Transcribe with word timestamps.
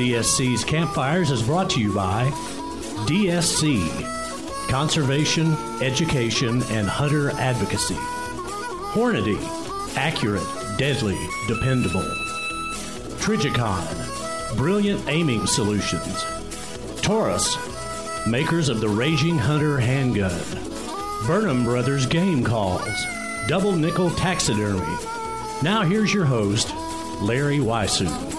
DSC's 0.00 0.64
Campfires 0.64 1.30
is 1.30 1.42
brought 1.42 1.68
to 1.68 1.78
you 1.78 1.94
by 1.94 2.30
DSC 3.04 3.86
Conservation, 4.70 5.52
Education, 5.82 6.62
and 6.70 6.88
Hunter 6.88 7.32
Advocacy. 7.32 7.96
Hornady 8.94 9.36
Accurate, 9.98 10.46
Deadly, 10.78 11.18
Dependable. 11.48 12.00
Trijicon, 13.20 14.56
Brilliant 14.56 15.06
Aiming 15.06 15.46
Solutions. 15.46 16.24
Taurus 17.02 17.58
Makers 18.26 18.70
of 18.70 18.80
the 18.80 18.88
Raging 18.88 19.36
Hunter 19.36 19.78
Handgun. 19.78 20.40
Burnham 21.26 21.62
Brothers 21.62 22.06
Game 22.06 22.42
Calls. 22.42 23.04
Double 23.48 23.76
Nickel 23.76 24.08
Taxidermy. 24.12 24.96
Now 25.62 25.82
here's 25.82 26.14
your 26.14 26.24
host, 26.24 26.72
Larry 27.20 27.58
Weishuhn. 27.58 28.29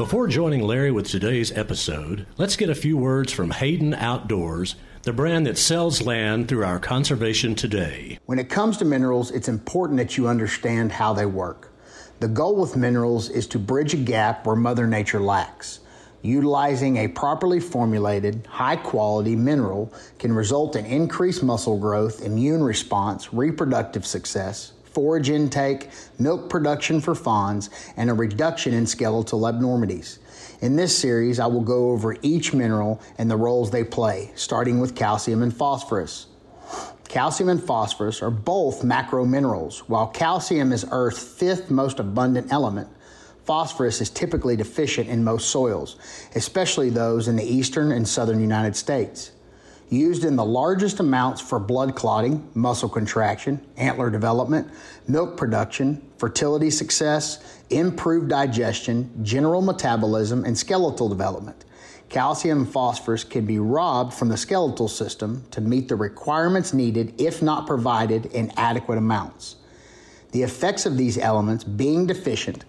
Before 0.00 0.26
joining 0.26 0.62
Larry 0.62 0.90
with 0.90 1.08
today's 1.08 1.52
episode, 1.52 2.26
let's 2.38 2.56
get 2.56 2.70
a 2.70 2.74
few 2.74 2.96
words 2.96 3.34
from 3.34 3.50
Hayden 3.50 3.92
Outdoors, 3.92 4.76
the 5.02 5.12
brand 5.12 5.46
that 5.46 5.58
sells 5.58 6.00
land 6.00 6.48
through 6.48 6.64
our 6.64 6.78
conservation 6.78 7.54
today. 7.54 8.18
When 8.24 8.38
it 8.38 8.48
comes 8.48 8.78
to 8.78 8.86
minerals, 8.86 9.30
it's 9.30 9.46
important 9.46 9.98
that 9.98 10.16
you 10.16 10.26
understand 10.26 10.90
how 10.90 11.12
they 11.12 11.26
work. 11.26 11.74
The 12.20 12.28
goal 12.28 12.56
with 12.56 12.78
minerals 12.78 13.28
is 13.28 13.46
to 13.48 13.58
bridge 13.58 13.92
a 13.92 13.98
gap 13.98 14.46
where 14.46 14.56
Mother 14.56 14.86
Nature 14.86 15.20
lacks. 15.20 15.80
Utilizing 16.22 16.96
a 16.96 17.08
properly 17.08 17.60
formulated, 17.60 18.46
high 18.46 18.76
quality 18.76 19.36
mineral 19.36 19.92
can 20.18 20.32
result 20.32 20.76
in 20.76 20.86
increased 20.86 21.42
muscle 21.42 21.78
growth, 21.78 22.22
immune 22.22 22.62
response, 22.62 23.34
reproductive 23.34 24.06
success, 24.06 24.72
forage 24.92 25.30
intake, 25.30 25.88
milk 26.18 26.50
production 26.50 27.00
for 27.00 27.14
fawns, 27.14 27.70
and 27.96 28.10
a 28.10 28.14
reduction 28.14 28.74
in 28.74 28.86
skeletal 28.86 29.46
abnormities. 29.46 30.18
In 30.60 30.76
this 30.76 30.96
series, 30.96 31.40
I 31.40 31.46
will 31.46 31.62
go 31.62 31.90
over 31.90 32.16
each 32.22 32.52
mineral 32.52 33.00
and 33.18 33.30
the 33.30 33.36
roles 33.36 33.70
they 33.70 33.84
play, 33.84 34.30
starting 34.34 34.80
with 34.80 34.94
calcium 34.94 35.42
and 35.42 35.54
phosphorus. 35.54 36.26
Calcium 37.08 37.48
and 37.48 37.62
phosphorus 37.62 38.22
are 38.22 38.30
both 38.30 38.84
macro 38.84 39.24
minerals. 39.24 39.80
While 39.88 40.08
calcium 40.08 40.72
is 40.72 40.86
Earth's 40.90 41.22
fifth 41.22 41.70
most 41.70 41.98
abundant 41.98 42.52
element, 42.52 42.88
phosphorus 43.44 44.00
is 44.00 44.10
typically 44.10 44.54
deficient 44.54 45.08
in 45.08 45.24
most 45.24 45.50
soils, 45.50 45.96
especially 46.34 46.90
those 46.90 47.26
in 47.26 47.36
the 47.36 47.44
eastern 47.44 47.90
and 47.90 48.06
southern 48.06 48.40
United 48.40 48.76
States 48.76 49.32
used 49.90 50.24
in 50.24 50.36
the 50.36 50.44
largest 50.44 51.00
amounts 51.00 51.40
for 51.40 51.58
blood 51.58 51.96
clotting, 51.96 52.48
muscle 52.54 52.88
contraction, 52.88 53.60
antler 53.76 54.08
development, 54.08 54.70
milk 55.08 55.36
production, 55.36 56.00
fertility 56.16 56.70
success, 56.70 57.60
improved 57.70 58.28
digestion, 58.28 59.10
general 59.24 59.60
metabolism, 59.60 60.44
and 60.44 60.56
skeletal 60.56 61.08
development. 61.08 61.64
Calcium 62.08 62.58
and 62.58 62.72
phosphorus 62.72 63.22
can 63.22 63.46
be 63.46 63.58
robbed 63.58 64.12
from 64.12 64.28
the 64.28 64.36
skeletal 64.36 64.88
system 64.88 65.44
to 65.52 65.60
meet 65.60 65.88
the 65.88 65.94
requirements 65.94 66.72
needed 66.72 67.14
if 67.20 67.40
not 67.40 67.66
provided 67.66 68.26
in 68.26 68.52
adequate 68.56 68.98
amounts. 68.98 69.56
The 70.32 70.42
effects 70.42 70.86
of 70.86 70.96
these 70.96 71.18
elements 71.18 71.64
being 71.64 72.06
deficient 72.06 72.64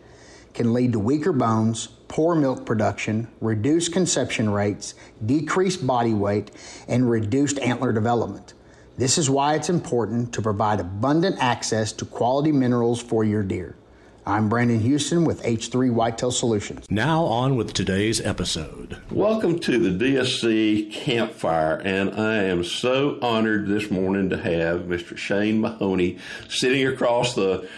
can 0.54 0.74
lead 0.74 0.94
to 0.94 1.00
weaker 1.00 1.32
bones, 1.32 1.90
poor 2.12 2.36
milk 2.36 2.66
production, 2.66 3.26
reduced 3.40 3.94
conception 3.94 4.50
rates, 4.50 4.96
decreased 5.26 5.88
body 5.88 6.14
weight, 6.14 6.52
and 6.90 7.10
reduced 7.10 7.58
antler 7.60 7.94
development. 7.94 8.54
This 8.98 9.18
is 9.18 9.30
why 9.30 9.56
it's 9.56 9.70
important 9.70 10.34
to 10.34 10.42
provide 10.42 10.82
abundant 10.82 11.38
access 11.40 11.94
to 11.94 12.06
quality 12.06 12.52
minerals 12.52 13.02
for 13.02 13.24
your 13.24 13.44
deer. 13.44 13.78
I'm 14.26 14.50
Brandon 14.50 14.82
Houston 14.82 15.24
with 15.24 15.42
H3 15.44 15.94
Whitetail 15.94 16.32
Solutions. 16.32 16.86
Now 16.90 17.24
on 17.24 17.56
with 17.56 17.72
today's 17.72 18.20
episode. 18.20 18.98
Welcome 19.10 19.60
to 19.60 19.80
the 19.80 20.06
DSC 20.06 20.92
Campfire, 20.92 21.82
and 21.86 22.14
I 22.14 22.44
am 22.44 22.66
so 22.66 23.20
honored 23.22 23.68
this 23.68 23.90
morning 23.90 24.30
to 24.32 24.38
have 24.38 24.82
Mr. 24.82 25.16
Shane 25.16 25.62
Mahoney 25.62 26.18
sitting 26.50 26.86
across 26.86 27.36
the 27.36 27.70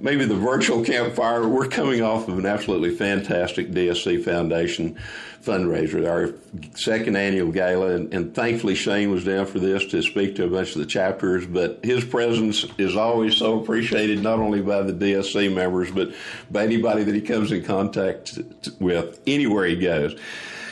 maybe 0.00 0.24
the 0.24 0.34
virtual 0.34 0.84
campfire. 0.84 1.46
We're 1.46 1.68
coming 1.68 2.02
off 2.02 2.26
of 2.28 2.38
an 2.38 2.46
absolutely 2.46 2.94
fantastic 2.96 3.70
DSC 3.70 4.24
Foundation 4.24 4.98
fundraiser, 5.42 6.08
our 6.08 6.34
second 6.76 7.16
annual 7.16 7.50
gala, 7.50 7.94
and, 7.94 8.12
and, 8.12 8.34
thankfully 8.34 8.74
Shane 8.74 9.10
was 9.10 9.24
down 9.24 9.46
for 9.46 9.58
this 9.58 9.86
to 9.86 10.02
speak 10.02 10.36
to 10.36 10.44
a 10.44 10.48
bunch 10.48 10.72
of 10.72 10.80
the 10.80 10.86
chapters. 10.86 11.46
But 11.46 11.80
his 11.82 12.04
presence 12.04 12.66
is 12.76 12.96
always 12.96 13.36
so 13.36 13.60
appreciated, 13.60 14.22
not 14.22 14.38
only 14.38 14.60
by 14.60 14.82
the 14.82 14.92
DSC 14.92 15.54
members, 15.54 15.90
but 15.90 16.12
by 16.50 16.64
anybody 16.64 17.04
that 17.04 17.14
he 17.14 17.22
comes 17.22 17.52
in 17.52 17.64
contact 17.64 18.38
with 18.80 19.20
anywhere 19.26 19.66
he 19.66 19.76
goes. 19.76 20.18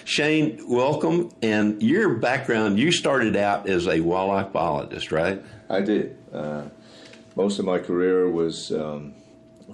Shane, 0.05 0.61
welcome. 0.67 1.31
And 1.43 1.83
your 1.83 2.15
background, 2.15 2.79
you 2.79 2.93
started 2.93 3.37
out 3.37 3.69
as 3.69 3.87
a 3.87 4.01
wildlife 4.01 4.53
biologist, 4.53 5.13
right? 5.13 5.43
I 5.69 5.81
did. 5.81 6.17
Uh, 6.33 6.65
most 7.37 7.59
of 7.59 7.65
my 7.65 7.79
career 7.79 8.29
was 8.29 8.73
um, 8.73 9.15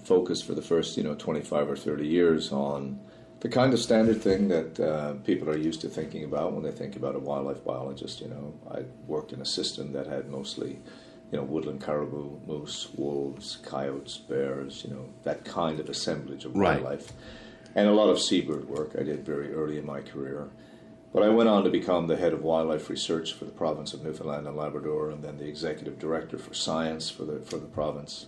focused 0.05 0.47
for 0.47 0.55
the 0.55 0.63
first, 0.63 0.97
you 0.97 1.03
know, 1.03 1.15
25 1.15 1.71
or 1.71 1.77
30 1.77 2.07
years 2.07 2.53
on 2.53 3.01
the 3.41 3.49
kind 3.49 3.75
of 3.75 3.79
standard 3.81 4.23
thing 4.23 4.49
that 4.49 4.81
uh, 4.81 5.13
people 5.25 5.51
are 5.51 5.57
used 5.57 5.83
to 5.83 5.89
thinking 5.89 6.25
about 6.25 6.55
when 6.55 6.63
they 6.63 6.71
think 6.71 6.97
about 6.97 7.15
a 7.15 7.19
wildlife 7.19 7.63
biologist. 7.63 8.21
You 8.21 8.29
know, 8.29 8.55
I 8.71 8.85
worked 9.07 9.33
in 9.33 9.41
a 9.43 9.45
system 9.45 9.93
that 9.93 10.07
had 10.07 10.31
mostly, 10.31 10.79
you 11.31 11.39
know, 11.39 11.43
woodland 11.43 11.83
caribou, 11.83 12.39
moose, 12.47 12.89
wolves, 12.95 13.59
coyotes, 13.63 14.17
bears. 14.17 14.83
You 14.85 14.95
know, 14.95 15.05
that 15.25 15.45
kind 15.45 15.79
of 15.79 15.91
assemblage 15.91 16.47
of 16.47 16.57
right. 16.57 16.81
wildlife. 16.81 17.13
and 17.75 17.87
a 17.87 17.93
lot 17.93 18.09
of 18.09 18.19
seabird 18.21 18.67
work 18.69 18.97
I 18.99 19.03
did 19.03 19.27
very 19.27 19.53
early 19.53 19.77
in 19.77 19.85
my 19.85 20.01
career. 20.01 20.49
But 21.13 21.23
I 21.23 21.29
went 21.29 21.49
on 21.49 21.65
to 21.65 21.71
become 21.71 22.07
the 22.07 22.17
head 22.17 22.33
of 22.33 22.43
wildlife 22.43 22.91
research 22.91 23.35
for 23.35 23.45
the 23.45 23.53
province 23.53 23.95
of 23.95 24.03
Newfoundland 24.03 24.49
and 24.49 24.57
Labrador, 24.57 25.11
and 25.11 25.23
then 25.23 25.37
the 25.37 25.47
executive 25.47 25.99
director 25.99 26.39
for 26.39 26.55
science 26.55 27.11
for 27.11 27.25
the 27.25 27.41
for 27.41 27.59
the 27.59 27.67
province. 27.67 28.27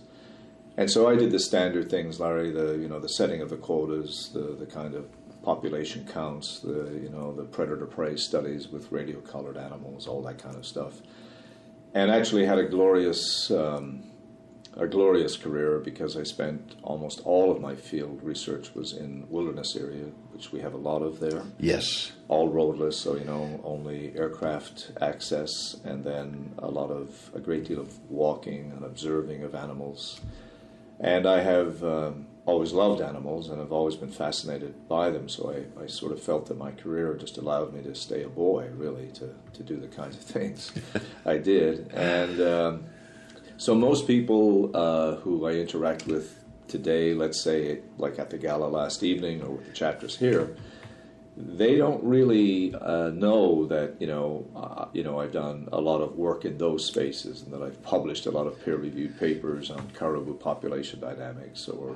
And 0.77 0.89
so 0.91 1.09
I 1.09 1.15
did 1.15 1.31
the 1.31 1.39
standard 1.39 1.89
things, 1.89 2.19
Larry. 2.19 2.51
The 2.51 2.77
you 2.77 2.87
know 2.87 2.99
the 2.99 3.09
setting 3.09 3.41
of 3.41 3.49
the 3.49 3.57
quotas, 3.57 4.29
the 4.33 4.55
the 4.55 4.67
kind 4.67 4.93
of 4.93 5.05
population 5.41 6.05
counts, 6.05 6.59
the 6.59 6.99
you 7.01 7.09
know 7.09 7.33
the 7.33 7.43
predator 7.43 7.87
prey 7.87 8.15
studies 8.15 8.67
with 8.67 8.91
radio 8.91 9.19
collared 9.21 9.57
animals, 9.57 10.07
all 10.07 10.21
that 10.23 10.37
kind 10.37 10.55
of 10.55 10.65
stuff. 10.65 11.01
And 11.93 12.11
actually 12.11 12.45
had 12.45 12.59
a 12.59 12.65
glorious 12.65 13.49
um, 13.49 14.03
a 14.75 14.87
glorious 14.87 15.35
career 15.35 15.79
because 15.79 16.15
I 16.15 16.21
spent 16.21 16.75
almost 16.83 17.21
all 17.25 17.51
of 17.51 17.59
my 17.59 17.75
field 17.75 18.19
research 18.21 18.75
was 18.75 18.93
in 18.93 19.25
wilderness 19.29 19.75
area, 19.75 20.05
which 20.31 20.51
we 20.51 20.59
have 20.59 20.73
a 20.73 20.77
lot 20.77 21.01
of 21.01 21.19
there. 21.19 21.41
Yes. 21.57 22.11
All 22.27 22.49
roadless, 22.49 22.97
so 23.01 23.15
you 23.15 23.25
know 23.25 23.59
only 23.63 24.13
aircraft 24.15 24.91
access, 25.01 25.77
and 25.83 26.03
then 26.03 26.53
a 26.59 26.67
lot 26.67 26.91
of 26.91 27.31
a 27.33 27.39
great 27.39 27.65
deal 27.65 27.79
of 27.79 27.97
walking 28.11 28.71
and 28.75 28.83
observing 28.83 29.41
of 29.41 29.55
animals. 29.55 30.21
And 30.99 31.27
I 31.27 31.41
have 31.41 31.83
um, 31.83 32.27
always 32.45 32.71
loved 32.71 33.01
animals 33.01 33.49
and 33.49 33.59
have 33.59 33.71
always 33.71 33.95
been 33.95 34.09
fascinated 34.09 34.87
by 34.87 35.09
them. 35.09 35.29
So 35.29 35.53
I, 35.53 35.83
I 35.83 35.87
sort 35.87 36.11
of 36.11 36.21
felt 36.21 36.47
that 36.47 36.57
my 36.57 36.71
career 36.71 37.13
just 37.15 37.37
allowed 37.37 37.73
me 37.73 37.83
to 37.83 37.93
stay 37.93 38.23
a 38.23 38.29
boy, 38.29 38.69
really, 38.75 39.11
to, 39.13 39.29
to 39.53 39.63
do 39.63 39.77
the 39.77 39.87
kinds 39.87 40.15
of 40.15 40.23
things 40.23 40.71
I 41.25 41.37
did. 41.37 41.91
And 41.93 42.41
um, 42.41 42.85
so 43.57 43.75
most 43.75 44.07
people 44.07 44.71
uh, 44.75 45.15
who 45.17 45.45
I 45.45 45.53
interact 45.53 46.07
with 46.07 46.43
today, 46.67 47.13
let's 47.13 47.41
say 47.43 47.81
like 47.97 48.17
at 48.17 48.29
the 48.29 48.37
gala 48.37 48.65
last 48.65 49.03
evening 49.03 49.41
or 49.41 49.51
with 49.51 49.65
the 49.67 49.73
chapters 49.73 50.17
here, 50.17 50.55
they 51.37 51.75
don't 51.75 52.03
really 52.03 52.73
uh, 52.73 53.09
know 53.09 53.67
that 53.67 53.95
you 53.99 54.07
know 54.07 54.47
uh, 54.55 54.85
you 54.91 55.03
know 55.03 55.19
I've 55.19 55.31
done 55.31 55.69
a 55.71 55.79
lot 55.79 56.01
of 56.01 56.17
work 56.17 56.45
in 56.45 56.57
those 56.57 56.85
spaces 56.85 57.43
and 57.43 57.53
that 57.53 57.61
I've 57.61 57.81
published 57.83 58.25
a 58.25 58.31
lot 58.31 58.47
of 58.47 58.63
peer-reviewed 58.65 59.19
papers 59.19 59.69
on 59.69 59.87
caribou 59.91 60.33
population 60.33 60.99
dynamics 60.99 61.67
or 61.69 61.95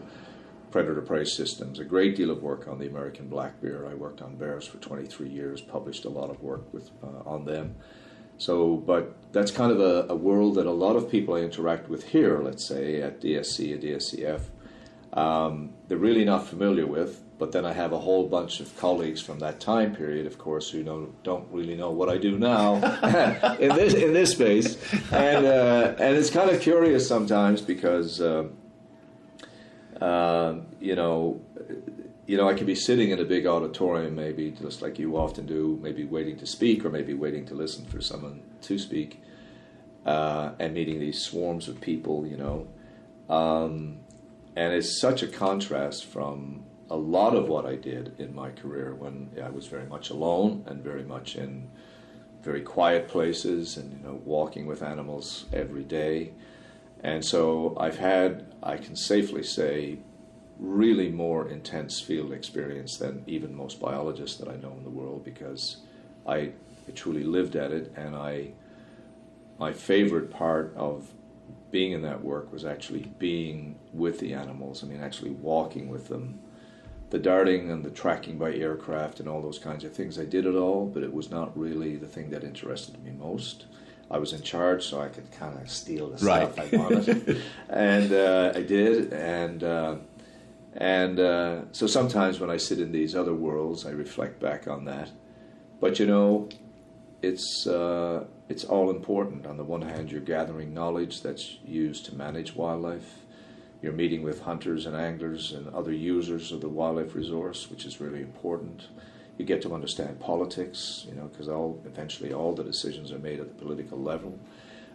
predator 0.69 1.01
prey 1.01 1.25
systems. 1.25 1.79
A 1.79 1.83
great 1.83 2.15
deal 2.15 2.29
of 2.29 2.41
work 2.43 2.67
on 2.67 2.79
the 2.79 2.87
American 2.87 3.27
black 3.27 3.59
bear. 3.61 3.87
I 3.87 3.95
worked 3.95 4.21
on 4.21 4.35
bears 4.35 4.65
for 4.65 4.77
23 4.77 5.27
years, 5.27 5.59
published 5.59 6.05
a 6.05 6.09
lot 6.09 6.29
of 6.29 6.41
work 6.41 6.71
with 6.71 6.91
uh, 7.03 7.29
on 7.29 7.45
them. 7.45 7.75
So, 8.37 8.77
but 8.77 9.15
that's 9.33 9.51
kind 9.51 9.71
of 9.71 9.79
a, 9.79 10.13
a, 10.13 10.15
world 10.15 10.55
that 10.55 10.65
a 10.65 10.71
lot 10.71 10.95
of 10.95 11.11
people 11.11 11.35
I 11.35 11.39
interact 11.39 11.89
with 11.89 12.05
here, 12.05 12.41
let's 12.41 12.65
say 12.65 13.01
at 13.01 13.21
DSC, 13.21 13.75
or 13.75 13.77
DSCF, 13.77 14.41
um, 15.13 15.73
they're 15.87 15.97
really 15.97 16.25
not 16.25 16.47
familiar 16.47 16.87
with. 16.87 17.21
But 17.41 17.53
then 17.53 17.65
I 17.65 17.73
have 17.73 17.91
a 17.91 17.97
whole 17.97 18.27
bunch 18.27 18.59
of 18.59 18.77
colleagues 18.77 19.19
from 19.19 19.39
that 19.39 19.59
time 19.59 19.95
period, 19.95 20.27
of 20.27 20.37
course, 20.37 20.69
who 20.69 20.83
know, 20.83 21.11
don't 21.23 21.47
really 21.51 21.75
know 21.75 21.89
what 21.89 22.07
I 22.07 22.19
do 22.19 22.37
now 22.37 22.75
in 23.59 23.69
this 23.73 23.95
in 23.95 24.13
this 24.13 24.33
space, 24.33 24.77
and 25.11 25.47
uh, 25.47 25.95
and 25.97 26.15
it's 26.15 26.29
kind 26.29 26.51
of 26.51 26.61
curious 26.61 27.07
sometimes 27.07 27.59
because 27.59 28.21
uh, 28.21 28.43
uh, 29.99 30.57
you 30.79 30.93
know 30.93 31.41
you 32.27 32.37
know, 32.37 32.47
I 32.47 32.53
could 32.53 32.67
be 32.67 32.75
sitting 32.75 33.09
in 33.09 33.17
a 33.17 33.25
big 33.25 33.47
auditorium, 33.47 34.13
maybe 34.13 34.51
just 34.51 34.83
like 34.83 34.99
you 34.99 35.17
often 35.17 35.47
do, 35.47 35.79
maybe 35.81 36.03
waiting 36.05 36.37
to 36.37 36.45
speak 36.45 36.85
or 36.85 36.91
maybe 36.91 37.15
waiting 37.15 37.47
to 37.47 37.55
listen 37.55 37.85
for 37.85 38.01
someone 38.01 38.43
to 38.61 38.77
speak, 38.77 39.19
uh, 40.05 40.51
and 40.59 40.75
meeting 40.75 40.99
these 40.99 41.23
swarms 41.23 41.67
of 41.67 41.81
people, 41.81 42.27
you 42.27 42.37
know. 42.37 42.67
Um, 43.35 43.97
and 44.55 44.75
it's 44.75 45.01
such 45.01 45.23
a 45.23 45.27
contrast 45.27 46.05
from 46.05 46.65
a 46.91 46.97
lot 46.97 47.33
of 47.33 47.47
what 47.47 47.65
I 47.65 47.75
did 47.75 48.19
in 48.19 48.35
my 48.35 48.49
career 48.49 48.93
when 48.93 49.29
I 49.41 49.49
was 49.49 49.65
very 49.67 49.85
much 49.85 50.09
alone 50.09 50.63
and 50.67 50.83
very 50.83 51.03
much 51.03 51.37
in 51.37 51.69
very 52.43 52.61
quiet 52.61 53.07
places 53.07 53.77
and, 53.77 53.93
you 53.93 54.05
know, 54.05 54.21
walking 54.25 54.65
with 54.65 54.83
animals 54.83 55.45
every 55.53 55.83
day. 55.83 56.33
And 57.01 57.23
so 57.23 57.77
I've 57.79 57.97
had, 57.97 58.53
I 58.61 58.75
can 58.75 58.97
safely 58.97 59.41
say, 59.41 59.99
really 60.59 61.09
more 61.09 61.47
intense 61.47 62.01
field 62.01 62.33
experience 62.33 62.97
than 62.97 63.23
even 63.25 63.55
most 63.55 63.79
biologists 63.79 64.37
that 64.39 64.49
I 64.49 64.57
know 64.57 64.73
in 64.77 64.83
the 64.83 64.89
world 64.89 65.23
because 65.23 65.77
I, 66.27 66.35
I 66.37 66.91
truly 66.93 67.23
lived 67.23 67.55
at 67.55 67.71
it 67.71 67.93
and 67.95 68.15
I 68.15 68.51
my 69.57 69.71
favorite 69.71 70.29
part 70.29 70.73
of 70.75 71.13
being 71.71 71.93
in 71.93 72.01
that 72.01 72.23
work 72.23 72.51
was 72.51 72.65
actually 72.65 73.11
being 73.17 73.79
with 73.93 74.19
the 74.19 74.33
animals. 74.33 74.83
I 74.83 74.87
mean, 74.87 75.01
actually 75.01 75.31
walking 75.31 75.87
with 75.87 76.07
them. 76.07 76.39
The 77.11 77.19
darting 77.19 77.69
and 77.69 77.83
the 77.83 77.91
tracking 77.91 78.37
by 78.37 78.53
aircraft 78.53 79.19
and 79.19 79.29
all 79.29 79.41
those 79.41 79.59
kinds 79.59 79.83
of 79.83 79.93
things, 79.93 80.17
I 80.17 80.25
did 80.25 80.45
it 80.45 80.55
all, 80.55 80.85
but 80.87 81.03
it 81.03 81.13
was 81.13 81.29
not 81.29 81.57
really 81.57 81.95
the 81.95 82.07
thing 82.07 82.31
that 82.31 82.43
interested 82.43 83.01
me 83.03 83.11
most. 83.11 83.65
I 84.09 84.17
was 84.17 84.33
in 84.33 84.41
charge, 84.41 84.85
so 84.85 84.99
I 84.99 85.07
could 85.07 85.31
kind 85.31 85.57
of 85.61 85.69
steal 85.69 86.09
the 86.09 86.25
right. 86.25 86.51
stuff 86.51 86.73
I 86.73 86.77
wanted, 86.77 87.41
and 87.69 88.11
uh, 88.11 88.51
I 88.55 88.61
did. 88.61 89.13
And 89.13 89.63
uh, 89.63 89.95
and 90.73 91.19
uh, 91.19 91.61
so 91.71 91.87
sometimes 91.87 92.39
when 92.39 92.49
I 92.49 92.57
sit 92.57 92.79
in 92.79 92.91
these 92.91 93.15
other 93.15 93.33
worlds, 93.33 93.85
I 93.85 93.91
reflect 93.91 94.39
back 94.39 94.67
on 94.67 94.85
that. 94.85 95.11
But 95.79 95.99
you 95.99 96.05
know, 96.05 96.49
it's 97.21 97.67
uh, 97.67 98.25
it's 98.49 98.63
all 98.63 98.89
important. 98.89 99.45
On 99.45 99.57
the 99.57 99.63
one 99.63 99.81
hand, 99.81 100.11
you're 100.11 100.21
gathering 100.21 100.73
knowledge 100.73 101.21
that's 101.21 101.57
used 101.65 102.05
to 102.05 102.15
manage 102.15 102.55
wildlife. 102.55 103.20
You're 103.81 103.93
meeting 103.93 104.21
with 104.21 104.41
hunters 104.41 104.85
and 104.85 104.95
anglers 104.95 105.51
and 105.51 105.67
other 105.73 105.91
users 105.91 106.51
of 106.51 106.61
the 106.61 106.69
wildlife 106.69 107.15
resource, 107.15 107.69
which 107.69 107.85
is 107.85 107.99
really 107.99 108.21
important. 108.21 108.87
You 109.37 109.45
get 109.45 109.61
to 109.63 109.73
understand 109.73 110.19
politics, 110.19 111.05
you 111.09 111.15
know, 111.15 111.25
because 111.25 111.47
all 111.47 111.81
eventually 111.85 112.31
all 112.31 112.53
the 112.53 112.63
decisions 112.63 113.11
are 113.11 113.19
made 113.19 113.39
at 113.39 113.47
the 113.47 113.65
political 113.65 113.99
level. 113.99 114.37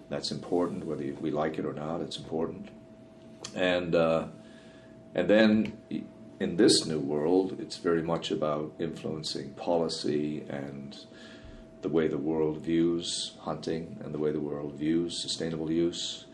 That's 0.08 0.30
important, 0.30 0.86
whether 0.86 1.04
we 1.20 1.32
like 1.32 1.58
it 1.58 1.66
or 1.66 1.72
not. 1.72 2.00
It's 2.00 2.16
important, 2.16 2.68
and 3.56 3.92
uh, 3.92 4.26
and 5.16 5.28
then 5.28 5.72
in 6.38 6.56
this 6.56 6.86
new 6.86 7.00
world, 7.00 7.56
it's 7.58 7.78
very 7.78 8.02
much 8.02 8.30
about 8.30 8.72
influencing 8.78 9.50
policy 9.54 10.44
and 10.48 10.96
the 11.82 11.88
way 11.88 12.06
the 12.06 12.18
world 12.18 12.58
views 12.58 13.32
hunting 13.40 13.98
and 14.04 14.14
the 14.14 14.18
way 14.18 14.30
the 14.30 14.40
world 14.40 14.74
views 14.74 15.20
sustainable 15.20 15.72
use. 15.72 16.25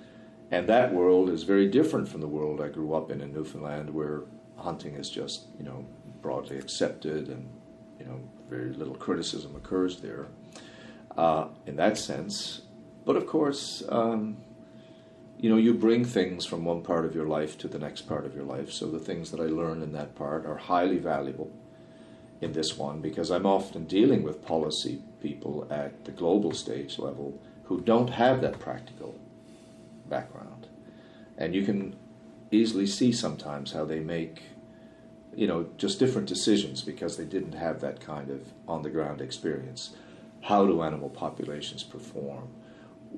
And 0.52 0.68
that 0.68 0.92
world 0.92 1.30
is 1.30 1.44
very 1.44 1.66
different 1.66 2.06
from 2.06 2.20
the 2.20 2.28
world 2.28 2.60
I 2.60 2.68
grew 2.68 2.92
up 2.92 3.10
in 3.10 3.22
in 3.22 3.32
Newfoundland, 3.32 3.88
where 3.88 4.24
hunting 4.58 4.94
is 4.96 5.08
just, 5.08 5.46
you 5.58 5.64
know, 5.64 5.86
broadly 6.20 6.58
accepted 6.58 7.28
and, 7.28 7.48
you 7.98 8.04
know, 8.04 8.20
very 8.50 8.70
little 8.74 8.94
criticism 8.94 9.56
occurs 9.56 10.02
there 10.02 10.26
uh, 11.16 11.46
in 11.66 11.76
that 11.76 11.96
sense. 11.96 12.60
But 13.06 13.16
of 13.16 13.26
course, 13.26 13.82
um, 13.88 14.36
you 15.38 15.48
know, 15.48 15.56
you 15.56 15.72
bring 15.72 16.04
things 16.04 16.44
from 16.44 16.66
one 16.66 16.82
part 16.82 17.06
of 17.06 17.14
your 17.14 17.26
life 17.26 17.56
to 17.58 17.66
the 17.66 17.78
next 17.78 18.02
part 18.02 18.26
of 18.26 18.34
your 18.34 18.44
life. 18.44 18.70
So 18.70 18.90
the 18.90 19.00
things 19.00 19.30
that 19.30 19.40
I 19.40 19.44
learned 19.46 19.82
in 19.82 19.92
that 19.92 20.14
part 20.14 20.44
are 20.44 20.56
highly 20.56 20.98
valuable 20.98 21.50
in 22.42 22.52
this 22.52 22.76
one 22.76 23.00
because 23.00 23.30
I'm 23.30 23.46
often 23.46 23.86
dealing 23.86 24.22
with 24.22 24.44
policy 24.44 25.00
people 25.22 25.66
at 25.70 26.04
the 26.04 26.12
global 26.12 26.52
stage 26.52 26.98
level 26.98 27.40
who 27.64 27.80
don't 27.80 28.10
have 28.10 28.42
that 28.42 28.58
practical 28.60 29.18
background. 30.16 30.68
And 31.38 31.54
you 31.54 31.64
can 31.64 31.96
easily 32.50 32.86
see 32.86 33.12
sometimes 33.12 33.72
how 33.72 33.84
they 33.84 34.00
make, 34.00 34.42
you 35.34 35.46
know, 35.46 35.60
just 35.76 35.98
different 35.98 36.28
decisions 36.28 36.82
because 36.82 37.16
they 37.16 37.24
didn't 37.24 37.54
have 37.66 37.80
that 37.80 38.00
kind 38.00 38.28
of 38.30 38.40
on 38.68 38.82
the 38.82 38.90
ground 38.90 39.20
experience. 39.20 39.96
How 40.42 40.66
do 40.66 40.82
animal 40.82 41.08
populations 41.08 41.82
perform? 41.82 42.48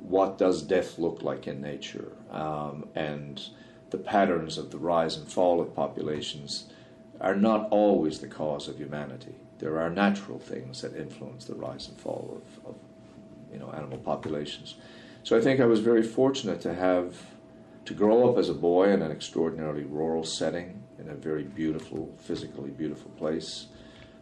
what 0.02 0.38
does 0.38 0.62
death 0.62 0.98
look 0.98 1.22
like 1.22 1.46
in 1.46 1.60
nature 1.60 2.12
um, 2.30 2.88
and 2.94 3.48
the 3.90 3.98
patterns 3.98 4.58
of 4.58 4.70
the 4.70 4.78
rise 4.78 5.16
and 5.16 5.30
fall 5.30 5.60
of 5.60 5.74
populations 5.74 6.66
are 7.20 7.36
not 7.36 7.68
always 7.70 8.18
the 8.18 8.26
cause 8.26 8.66
of 8.66 8.76
humanity. 8.76 9.34
There 9.58 9.80
are 9.80 9.88
natural 9.88 10.38
things 10.38 10.82
that 10.82 10.96
influence 10.96 11.44
the 11.44 11.54
rise 11.54 11.88
and 11.88 11.96
fall 11.98 12.42
of, 12.42 12.70
of 12.70 12.74
you 13.52 13.58
know 13.60 13.70
animal 13.70 13.98
populations. 13.98 14.74
So 15.24 15.38
I 15.38 15.40
think 15.40 15.58
I 15.58 15.64
was 15.64 15.80
very 15.80 16.02
fortunate 16.02 16.60
to 16.60 16.74
have 16.74 17.16
to 17.86 17.94
grow 17.94 18.28
up 18.28 18.36
as 18.36 18.50
a 18.50 18.54
boy 18.54 18.90
in 18.90 19.00
an 19.00 19.10
extraordinarily 19.10 19.84
rural 19.84 20.22
setting 20.22 20.82
in 20.98 21.08
a 21.08 21.14
very 21.14 21.44
beautiful, 21.44 22.14
physically 22.18 22.68
beautiful 22.68 23.10
place, 23.12 23.68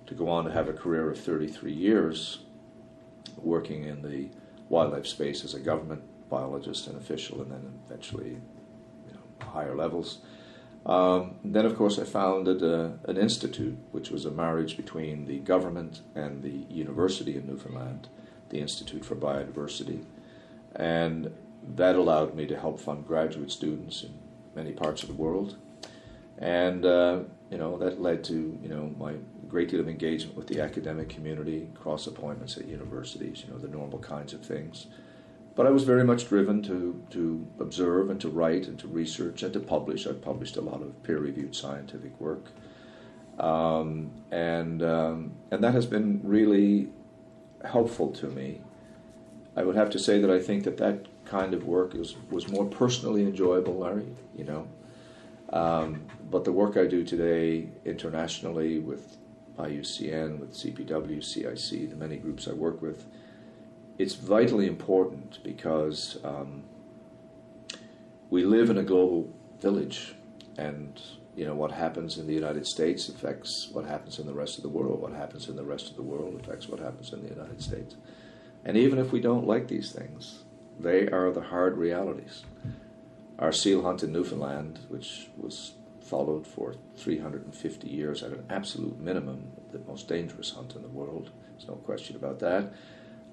to 0.06 0.14
go 0.14 0.28
on 0.28 0.44
to 0.44 0.52
have 0.52 0.68
a 0.68 0.72
career 0.72 1.10
of 1.10 1.18
33 1.18 1.72
years 1.72 2.44
working 3.36 3.82
in 3.82 4.02
the 4.02 4.28
wildlife 4.68 5.08
space 5.08 5.44
as 5.44 5.54
a 5.54 5.60
government 5.60 6.02
biologist 6.30 6.86
and 6.86 6.96
official, 6.96 7.42
and 7.42 7.50
then 7.50 7.80
eventually, 7.84 8.38
you 9.08 9.12
know, 9.12 9.46
higher 9.48 9.74
levels. 9.74 10.20
Um, 10.86 11.34
then, 11.44 11.66
of 11.66 11.76
course, 11.76 11.98
I 11.98 12.04
founded 12.04 12.62
a, 12.62 12.96
an 13.08 13.16
institute, 13.16 13.76
which 13.90 14.10
was 14.10 14.24
a 14.24 14.30
marriage 14.30 14.76
between 14.76 15.26
the 15.26 15.40
government 15.40 16.02
and 16.14 16.42
the 16.42 16.64
university 16.72 17.36
in 17.36 17.48
Newfoundland, 17.48 18.08
the 18.50 18.60
Institute 18.60 19.04
for 19.04 19.16
Biodiversity, 19.16 20.04
and 20.76 21.30
that 21.76 21.94
allowed 21.96 22.34
me 22.34 22.46
to 22.46 22.58
help 22.58 22.80
fund 22.80 23.06
graduate 23.06 23.50
students 23.50 24.02
in 24.02 24.12
many 24.54 24.72
parts 24.72 25.02
of 25.02 25.08
the 25.08 25.14
world. 25.14 25.56
and 26.38 26.84
uh, 26.84 27.20
you 27.50 27.58
know 27.58 27.78
that 27.78 28.00
led 28.00 28.24
to 28.24 28.58
you 28.62 28.68
know 28.68 28.94
my 28.98 29.14
great 29.48 29.68
deal 29.68 29.80
of 29.80 29.88
engagement 29.88 30.34
with 30.36 30.46
the 30.46 30.60
academic 30.60 31.08
community, 31.10 31.68
cross 31.74 32.06
appointments 32.06 32.56
at 32.56 32.66
universities, 32.66 33.44
you 33.44 33.52
know 33.52 33.58
the 33.58 33.68
normal 33.68 33.98
kinds 33.98 34.32
of 34.32 34.40
things. 34.44 34.86
But 35.54 35.66
I 35.66 35.70
was 35.70 35.84
very 35.84 36.04
much 36.04 36.28
driven 36.28 36.62
to 36.62 37.04
to 37.10 37.46
observe 37.60 38.08
and 38.10 38.20
to 38.22 38.28
write 38.30 38.66
and 38.66 38.78
to 38.80 38.88
research 38.88 39.42
and 39.42 39.52
to 39.52 39.60
publish. 39.60 40.06
I've 40.06 40.22
published 40.22 40.56
a 40.56 40.62
lot 40.62 40.80
of 40.80 41.02
peer-reviewed 41.02 41.54
scientific 41.54 42.18
work, 42.18 42.46
um, 43.38 44.10
and 44.30 44.82
um, 44.82 45.32
and 45.50 45.62
that 45.62 45.74
has 45.74 45.86
been 45.86 46.20
really 46.24 46.88
helpful 47.64 48.10
to 48.12 48.26
me. 48.28 48.62
I 49.56 49.64
would 49.64 49.76
have 49.76 49.90
to 49.90 49.98
say 49.98 50.20
that 50.20 50.30
I 50.30 50.38
think 50.38 50.64
that 50.64 50.78
that 50.78 51.06
kind 51.24 51.54
of 51.54 51.64
work 51.64 51.94
was 51.94 52.16
was 52.30 52.48
more 52.48 52.64
personally 52.64 53.22
enjoyable, 53.22 53.78
Larry. 53.78 54.06
You 54.36 54.44
know, 54.44 54.68
um, 55.52 56.06
but 56.30 56.44
the 56.44 56.52
work 56.52 56.76
I 56.76 56.86
do 56.86 57.04
today 57.04 57.68
internationally 57.84 58.78
with 58.78 59.16
IUCN, 59.58 60.38
with 60.38 60.52
CPW, 60.54 61.22
CIC, 61.22 61.90
the 61.90 61.96
many 61.96 62.16
groups 62.16 62.48
I 62.48 62.52
work 62.52 62.80
with, 62.80 63.06
it's 63.98 64.14
vitally 64.14 64.66
important 64.66 65.38
because 65.44 66.18
um, 66.24 66.62
we 68.30 68.44
live 68.44 68.70
in 68.70 68.78
a 68.78 68.82
global 68.82 69.30
village, 69.60 70.14
and 70.56 71.00
you 71.36 71.44
know 71.44 71.54
what 71.54 71.72
happens 71.72 72.16
in 72.16 72.26
the 72.26 72.34
United 72.34 72.66
States 72.66 73.10
affects 73.10 73.68
what 73.72 73.84
happens 73.84 74.18
in 74.18 74.26
the 74.26 74.32
rest 74.32 74.56
of 74.56 74.62
the 74.62 74.70
world. 74.70 75.02
What 75.02 75.12
happens 75.12 75.48
in 75.48 75.56
the 75.56 75.64
rest 75.64 75.90
of 75.90 75.96
the 75.96 76.02
world 76.02 76.40
affects 76.40 76.68
what 76.68 76.80
happens 76.80 77.12
in 77.12 77.22
the 77.22 77.28
United 77.28 77.62
States. 77.62 77.96
And 78.64 78.76
even 78.76 78.98
if 78.98 79.12
we 79.12 79.20
don't 79.20 79.46
like 79.46 79.68
these 79.68 79.92
things, 79.92 80.44
they 80.78 81.08
are 81.08 81.30
the 81.32 81.40
hard 81.40 81.76
realities. 81.76 82.44
Our 83.38 83.52
seal 83.52 83.82
hunt 83.82 84.02
in 84.02 84.12
Newfoundland, 84.12 84.80
which 84.88 85.28
was 85.36 85.72
followed 86.00 86.46
for 86.46 86.74
350 86.96 87.88
years 87.88 88.22
at 88.22 88.32
an 88.32 88.44
absolute 88.50 89.00
minimum, 89.00 89.50
the 89.72 89.78
most 89.80 90.08
dangerous 90.08 90.50
hunt 90.50 90.74
in 90.76 90.82
the 90.82 90.88
world, 90.88 91.30
there's 91.52 91.68
no 91.68 91.74
question 91.76 92.16
about 92.16 92.38
that. 92.40 92.72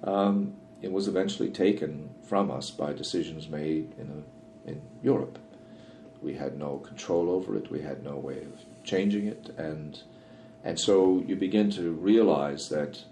Um, 0.03 0.55
it 0.81 0.91
was 0.91 1.07
eventually 1.07 1.49
taken 1.49 2.09
from 2.23 2.49
us 2.49 2.71
by 2.71 2.93
decisions 2.93 3.49
made 3.49 3.93
in, 3.97 4.23
a, 4.65 4.69
in 4.69 4.81
Europe. 5.03 5.37
We 6.21 6.35
had 6.35 6.57
no 6.57 6.77
control 6.77 7.29
over 7.29 7.57
it, 7.57 7.71
we 7.71 7.81
had 7.81 8.03
no 8.03 8.15
way 8.15 8.39
of 8.39 8.83
changing 8.83 9.27
it, 9.27 9.49
and, 9.57 9.99
and 10.63 10.79
so 10.79 11.23
you 11.25 11.35
begin 11.35 11.69
to 11.71 11.91
realize 11.91 12.69
that 12.69 13.03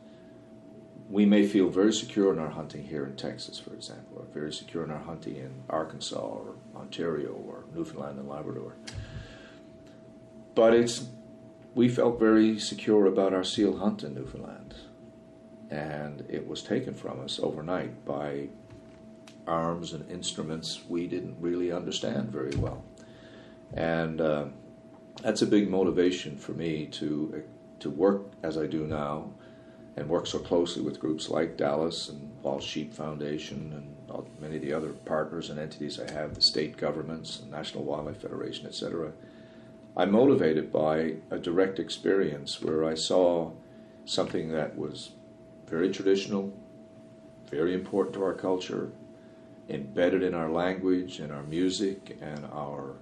we 1.10 1.26
may 1.26 1.46
feel 1.46 1.70
very 1.70 1.94
secure 1.94 2.34
in 2.34 2.40
our 2.40 2.50
hunting 2.50 2.84
here 2.84 3.06
in 3.06 3.16
Texas, 3.16 3.60
for 3.60 3.74
example, 3.74 4.20
or 4.20 4.26
very 4.34 4.52
secure 4.52 4.84
in 4.84 4.92
our 4.92 5.00
hunting 5.00 5.38
in 5.38 5.64
Arkansas 5.70 6.20
or 6.20 6.56
Ontario 6.76 7.32
or 7.48 7.64
Newfoundland 7.74 8.20
and 8.20 8.28
Labrador. 8.28 8.76
But 10.54 10.74
it's 10.74 11.08
we 11.76 11.88
felt 11.88 12.20
very 12.20 12.60
secure 12.60 13.06
about 13.06 13.34
our 13.34 13.44
seal 13.44 13.78
hunt 13.78 14.04
in 14.04 14.16
Newfoundland, 14.16 14.74
and 15.70 16.26
it 16.28 16.48
was 16.48 16.64
taken 16.64 16.94
from 16.94 17.22
us 17.22 17.40
overnight 17.42 18.04
by 18.04 18.50
arms 19.46 19.94
and 19.94 20.10
instruments 20.12 20.82
we 20.90 21.08
didn't 21.08 21.38
really 21.40 21.72
understand 21.72 22.32
very 22.32 22.56
well, 22.58 22.84
and 23.74 24.20
uh, 24.20 24.46
that's 25.22 25.42
a 25.42 25.48
big 25.48 25.70
motivation 25.70 26.36
for 26.36 26.52
me 26.54 26.88
to 26.88 27.44
to 27.80 27.90
work 27.90 28.32
as 28.44 28.58
I 28.58 28.66
do 28.66 28.86
now 28.88 29.30
and 29.98 30.08
work 30.08 30.28
so 30.28 30.38
closely 30.38 30.84
with 30.84 31.00
groups 31.00 31.30
like 31.30 31.58
Dallas 31.58 32.08
and 32.08 32.32
Wild 32.44 32.62
Sheep 32.62 32.94
Foundation 32.94 33.74
and 33.76 33.98
many 34.40 34.56
of 34.56 34.62
the 34.62 34.74
other 34.74 34.90
partners 34.90 35.50
and 35.50 35.60
entities 35.60 36.00
I 36.00 36.10
have, 36.12 36.36
the 36.36 36.42
state 36.42 36.78
governments, 36.78 37.42
National 37.50 37.84
Wildlife 37.84 38.22
Federation, 38.22 38.68
etc. 38.68 39.12
I'm 39.98 40.12
motivated 40.12 40.72
by 40.72 41.16
a 41.32 41.40
direct 41.40 41.80
experience 41.80 42.62
where 42.62 42.86
I 42.86 42.94
saw 42.94 43.52
something 44.06 44.52
that 44.52 44.78
was 44.78 45.12
very 45.66 45.92
traditional, 45.92 46.54
very 47.50 47.74
important 47.74 48.14
to 48.16 48.24
our 48.24 48.34
culture, 48.34 48.92
embedded 49.68 50.24
in 50.24 50.34
our 50.34 50.50
language 50.50 51.20
and 51.20 51.32
our 51.32 51.44
music 51.44 52.18
and 52.22 52.46
our 52.54 52.94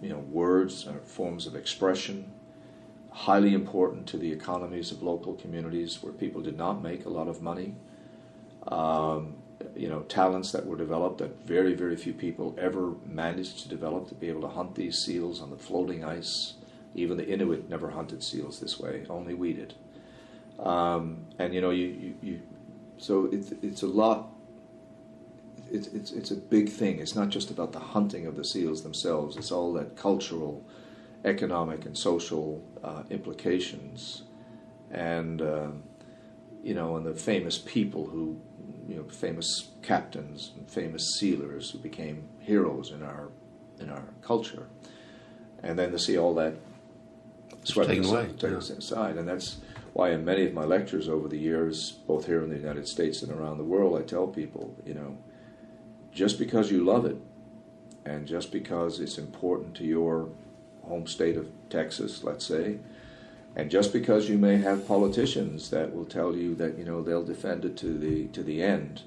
you 0.00 0.10
know 0.10 0.18
words 0.18 0.86
and 0.86 1.00
forms 1.02 1.46
of 1.46 1.56
expression 1.56 2.30
highly 3.14 3.54
important 3.54 4.08
to 4.08 4.18
the 4.18 4.32
economies 4.32 4.90
of 4.90 5.00
local 5.00 5.34
communities 5.34 6.02
where 6.02 6.12
people 6.12 6.42
did 6.42 6.58
not 6.58 6.82
make 6.82 7.06
a 7.06 7.08
lot 7.08 7.28
of 7.28 7.40
money. 7.40 7.76
Um, 8.66 9.36
you 9.76 9.88
know, 9.88 10.00
talents 10.02 10.50
that 10.50 10.66
were 10.66 10.76
developed 10.76 11.18
that 11.18 11.46
very, 11.46 11.74
very 11.74 11.96
few 11.96 12.12
people 12.12 12.56
ever 12.58 12.94
managed 13.06 13.60
to 13.60 13.68
develop 13.68 14.08
to 14.08 14.14
be 14.16 14.28
able 14.28 14.40
to 14.42 14.48
hunt 14.48 14.74
these 14.74 14.98
seals 14.98 15.40
on 15.40 15.50
the 15.50 15.56
floating 15.56 16.04
ice. 16.04 16.54
Even 16.96 17.16
the 17.16 17.26
Inuit 17.26 17.68
never 17.68 17.90
hunted 17.90 18.22
seals 18.22 18.58
this 18.58 18.78
way; 18.80 19.04
only 19.08 19.34
we 19.34 19.52
did. 19.52 19.74
Um, 20.58 21.26
and 21.38 21.54
you 21.54 21.60
know, 21.60 21.70
you, 21.70 21.86
you, 21.86 22.14
you 22.20 22.40
so 22.98 23.28
it's 23.32 23.52
it's 23.62 23.82
a 23.82 23.86
lot. 23.86 24.28
It's, 25.70 25.88
it's 25.88 26.12
it's 26.12 26.30
a 26.30 26.36
big 26.36 26.68
thing. 26.68 26.98
It's 26.98 27.14
not 27.14 27.30
just 27.30 27.50
about 27.50 27.72
the 27.72 27.80
hunting 27.80 28.26
of 28.26 28.36
the 28.36 28.44
seals 28.44 28.82
themselves. 28.82 29.36
It's 29.36 29.50
all 29.50 29.72
that 29.74 29.96
cultural 29.96 30.64
economic 31.24 31.86
and 31.86 31.96
social 31.96 32.62
uh, 32.82 33.02
implications, 33.10 34.22
and 34.90 35.40
uh, 35.40 35.68
you 36.62 36.74
know, 36.74 36.96
and 36.96 37.06
the 37.06 37.14
famous 37.14 37.58
people 37.58 38.06
who, 38.06 38.40
you 38.88 38.96
know, 38.96 39.04
famous 39.04 39.68
captains 39.82 40.52
and 40.56 40.70
famous 40.70 41.16
sealers 41.18 41.70
who 41.70 41.78
became 41.78 42.28
heroes 42.40 42.90
in 42.90 43.02
our 43.02 43.30
in 43.80 43.90
our 43.90 44.04
culture, 44.22 44.66
and 45.62 45.78
then 45.78 45.90
to 45.92 45.98
see 45.98 46.18
all 46.18 46.34
that 46.34 46.54
swept 47.64 47.88
taken 47.88 48.04
away, 48.04 48.26
taken 48.26 48.52
yeah. 48.52 48.58
aside, 48.58 49.16
and 49.16 49.26
that's 49.26 49.58
why 49.94 50.10
in 50.10 50.24
many 50.24 50.44
of 50.44 50.52
my 50.52 50.64
lectures 50.64 51.08
over 51.08 51.28
the 51.28 51.38
years, 51.38 51.92
both 52.08 52.26
here 52.26 52.42
in 52.42 52.50
the 52.50 52.58
United 52.58 52.86
States 52.88 53.22
and 53.22 53.30
around 53.30 53.58
the 53.58 53.64
world, 53.64 53.96
I 53.96 54.02
tell 54.02 54.26
people, 54.26 54.76
you 54.84 54.92
know, 54.92 55.16
just 56.12 56.36
because 56.38 56.70
you 56.70 56.84
love 56.84 57.06
it, 57.06 57.16
and 58.04 58.26
just 58.26 58.52
because 58.52 59.00
it's 59.00 59.18
important 59.18 59.74
to 59.76 59.84
your 59.84 60.28
home 60.88 61.06
state 61.06 61.36
of 61.36 61.48
Texas, 61.70 62.24
let's 62.24 62.46
say, 62.46 62.78
and 63.56 63.70
just 63.70 63.92
because 63.92 64.28
you 64.28 64.36
may 64.38 64.56
have 64.58 64.86
politicians 64.86 65.70
that 65.70 65.94
will 65.94 66.04
tell 66.04 66.34
you 66.34 66.54
that 66.56 66.76
you 66.76 66.84
know 66.84 67.02
they'll 67.02 67.24
defend 67.24 67.64
it 67.64 67.76
to 67.78 67.98
the 67.98 68.26
to 68.28 68.42
the 68.42 68.62
end, 68.62 69.02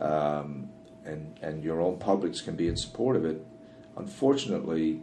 um, 0.00 0.70
and 1.04 1.38
and 1.42 1.62
your 1.62 1.80
own 1.80 1.98
publics 1.98 2.40
can 2.40 2.56
be 2.56 2.68
in 2.68 2.76
support 2.76 3.16
of 3.16 3.24
it, 3.24 3.44
unfortunately, 3.96 5.02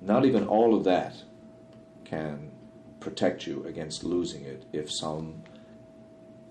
not 0.00 0.24
even 0.24 0.46
all 0.46 0.74
of 0.74 0.84
that 0.84 1.22
can 2.04 2.50
protect 3.00 3.46
you 3.46 3.64
against 3.64 4.02
losing 4.04 4.44
it 4.44 4.64
if 4.72 4.90
some 4.90 5.42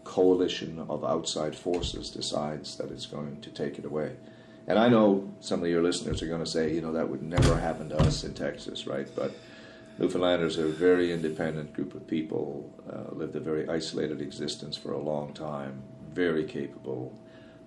coalition 0.03 0.86
of 0.89 1.03
outside 1.03 1.56
forces 1.56 2.10
decides 2.10 2.77
that 2.77 2.91
it's 2.91 3.06
going 3.06 3.41
to 3.41 3.50
take 3.50 3.77
it 3.77 3.86
away. 3.86 4.15
And 4.68 4.78
I 4.78 4.90
know 4.90 5.30
some 5.40 5.64
of 5.64 5.70
your 5.70 5.82
listeners 5.82 6.22
are 6.22 6.28
going 6.28 6.44
to 6.44 6.50
say, 6.50 6.74
you 6.74 6.82
know, 6.82 6.92
that 6.92 7.08
would 7.08 7.24
never 7.24 7.58
happen 7.58 7.88
to 7.90 7.98
us 8.00 8.26
in 8.26 8.34
Texas, 8.34 8.86
right? 8.86 9.08
But 9.16 9.34
Newfoundlanders 9.98 10.58
are 10.58 10.66
a 10.66 10.72
very 10.72 11.14
independent 11.14 11.74
group 11.74 11.96
of 11.96 12.06
people, 12.06 12.70
uh, 12.92 13.16
lived 13.16 13.36
a 13.36 13.40
very 13.40 13.68
isolated 13.70 14.22
existence 14.22 14.76
for 14.76 14.92
a 14.92 15.00
long 15.00 15.34
time, 15.34 15.82
very 16.14 16.44
capable 16.44 17.18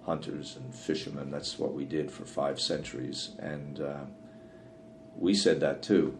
hunters 0.04 0.57
and 0.57 0.75
fishermen. 0.75 1.30
That's 1.30 1.59
what 1.59 1.73
we 1.73 1.85
did 1.85 2.11
for 2.11 2.25
five 2.25 2.61
centuries. 2.61 3.30
And 3.38 3.80
uh, 3.80 4.04
we 5.16 5.35
said 5.35 5.61
that 5.61 5.83
too. 5.83 6.19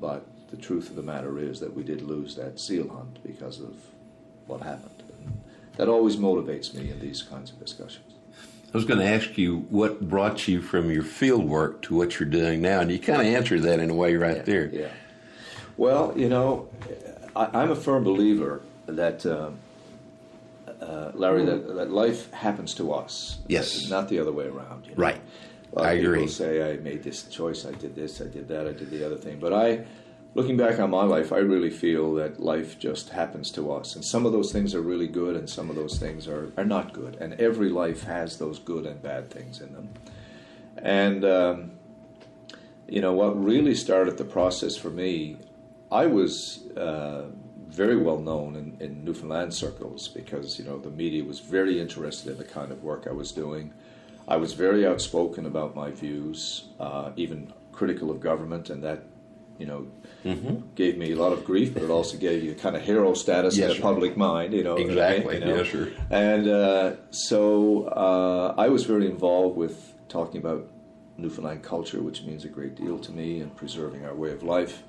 But 0.00 0.26
the 0.50 0.56
truth 0.56 0.90
of 0.90 0.96
the 0.96 1.02
matter 1.02 1.38
is 1.38 1.60
that 1.60 1.74
we 1.74 1.84
did 1.84 2.02
lose 2.02 2.34
that 2.34 2.58
seal 2.58 2.88
hunt 2.88 3.20
because 3.24 3.60
of 3.60 3.76
what 4.46 4.62
happened. 4.62 5.04
And 5.20 5.40
that 5.76 5.88
always 5.88 6.16
motivates 6.16 6.74
me 6.74 6.90
in 6.90 6.98
these 6.98 7.22
kinds 7.22 7.52
of 7.52 7.60
discussions. 7.60 8.14
I 8.74 8.76
was 8.76 8.84
going 8.86 8.98
to 8.98 9.06
ask 9.06 9.38
you 9.38 9.58
what 9.70 10.08
brought 10.08 10.48
you 10.48 10.60
from 10.60 10.90
your 10.90 11.04
field 11.04 11.44
work 11.44 11.82
to 11.82 11.94
what 11.94 12.18
you're 12.18 12.28
doing 12.28 12.60
now, 12.60 12.80
and 12.80 12.90
you 12.90 12.98
kind 12.98 13.20
of 13.20 13.26
answered 13.28 13.62
that 13.62 13.78
in 13.78 13.88
a 13.88 13.94
way 13.94 14.16
right 14.16 14.38
yeah, 14.38 14.42
there. 14.42 14.66
Yeah. 14.66 14.88
Well, 15.76 16.12
you 16.16 16.28
know, 16.28 16.68
I, 17.36 17.62
am 17.62 17.70
a 17.70 17.76
firm 17.76 18.02
believer 18.02 18.62
that, 18.86 19.24
uh, 19.24 19.50
uh, 20.80 21.12
Larry, 21.14 21.44
that, 21.44 21.72
that, 21.76 21.92
life 21.92 22.32
happens 22.32 22.74
to 22.74 22.92
us. 22.92 23.38
Yes. 23.46 23.88
Not 23.88 24.08
the 24.08 24.18
other 24.18 24.32
way 24.32 24.46
around. 24.46 24.86
You 24.86 24.96
know? 24.96 25.02
Right. 25.02 25.20
I 25.76 25.92
agree. 25.92 26.18
People 26.18 26.32
say 26.32 26.72
I 26.72 26.76
made 26.78 27.04
this 27.04 27.22
choice, 27.28 27.64
I 27.66 27.72
did 27.72 27.94
this, 27.94 28.20
I 28.20 28.26
did 28.26 28.48
that, 28.48 28.66
I 28.66 28.72
did 28.72 28.90
the 28.90 29.06
other 29.06 29.16
thing, 29.16 29.38
but 29.38 29.52
I 29.52 29.84
looking 30.34 30.56
back 30.56 30.80
on 30.80 30.90
my 30.90 31.04
life, 31.04 31.32
I 31.32 31.38
really 31.38 31.70
feel 31.70 32.14
that 32.14 32.40
life 32.40 32.78
just 32.78 33.10
happens 33.10 33.50
to 33.52 33.72
us. 33.72 33.94
And 33.94 34.04
some 34.04 34.26
of 34.26 34.32
those 34.32 34.52
things 34.52 34.74
are 34.74 34.80
really 34.80 35.06
good, 35.06 35.36
and 35.36 35.48
some 35.48 35.70
of 35.70 35.76
those 35.76 35.98
things 35.98 36.26
are, 36.26 36.52
are 36.56 36.64
not 36.64 36.92
good. 36.92 37.16
And 37.20 37.34
every 37.34 37.68
life 37.68 38.04
has 38.04 38.38
those 38.38 38.58
good 38.58 38.84
and 38.86 39.00
bad 39.02 39.30
things 39.30 39.60
in 39.60 39.72
them. 39.72 39.88
And, 40.76 41.24
um, 41.24 41.70
you 42.88 43.00
know, 43.00 43.12
what 43.12 43.42
really 43.42 43.74
started 43.74 44.18
the 44.18 44.24
process 44.24 44.76
for 44.76 44.90
me, 44.90 45.36
I 45.90 46.06
was 46.06 46.66
uh, 46.76 47.26
very 47.68 47.96
well 47.96 48.18
known 48.18 48.56
in, 48.56 48.76
in 48.80 49.04
Newfoundland 49.04 49.54
circles 49.54 50.08
because, 50.08 50.58
you 50.58 50.64
know, 50.64 50.78
the 50.78 50.90
media 50.90 51.22
was 51.24 51.40
very 51.40 51.80
interested 51.80 52.32
in 52.32 52.38
the 52.38 52.44
kind 52.44 52.72
of 52.72 52.82
work 52.82 53.06
I 53.08 53.12
was 53.12 53.30
doing. 53.30 53.72
I 54.26 54.36
was 54.36 54.54
very 54.54 54.86
outspoken 54.86 55.46
about 55.46 55.76
my 55.76 55.90
views, 55.90 56.64
uh, 56.80 57.10
even 57.16 57.52
critical 57.72 58.10
of 58.10 58.20
government, 58.20 58.70
and 58.70 58.82
that, 58.82 59.04
you 59.58 59.66
know, 59.66 59.86
gave 60.74 60.96
me 60.98 61.12
a 61.12 61.16
lot 61.16 61.32
of 61.32 61.44
grief, 61.44 61.74
but 61.74 61.82
it 61.82 61.90
also 61.90 62.16
gave 62.18 62.42
you 62.42 62.54
kind 62.54 62.74
of 62.76 62.82
hero 62.82 63.14
status 63.14 63.56
in 63.58 63.68
the 63.68 63.74
public 63.80 64.16
mind, 64.16 64.52
you 64.54 64.64
know. 64.64 64.72
what 64.74 64.80
I 64.80 64.84
mean, 64.84 64.90
Exactly. 64.92 65.34
you 65.38 65.44
know? 65.44 65.56
Yes, 65.56 65.70
sir. 65.70 65.92
And 66.10 66.48
uh, 66.48 66.92
so 67.10 67.84
uh, 67.88 68.54
I 68.56 68.68
was 68.68 68.84
very 68.84 69.06
involved 69.06 69.56
with 69.56 69.92
talking 70.08 70.40
about 70.40 70.68
Newfoundland 71.18 71.62
culture, 71.62 72.00
which 72.02 72.22
means 72.22 72.44
a 72.44 72.48
great 72.48 72.74
deal 72.74 72.98
to 72.98 73.12
me, 73.12 73.40
and 73.40 73.54
preserving 73.54 74.04
our 74.04 74.14
way 74.14 74.32
of 74.32 74.42
life. 74.42 74.82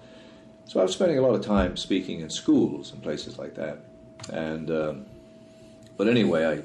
So 0.68 0.80
I 0.80 0.84
was 0.84 0.94
spending 0.94 1.20
a 1.20 1.22
lot 1.22 1.36
of 1.36 1.46
time 1.46 1.78
speaking 1.78 2.22
in 2.22 2.30
schools 2.32 2.92
and 2.92 3.04
places 3.04 3.38
like 3.38 3.54
that. 3.56 3.80
And 4.32 4.72
um, 4.72 5.06
but 5.98 6.08
anyway, 6.08 6.46
I 6.46 6.64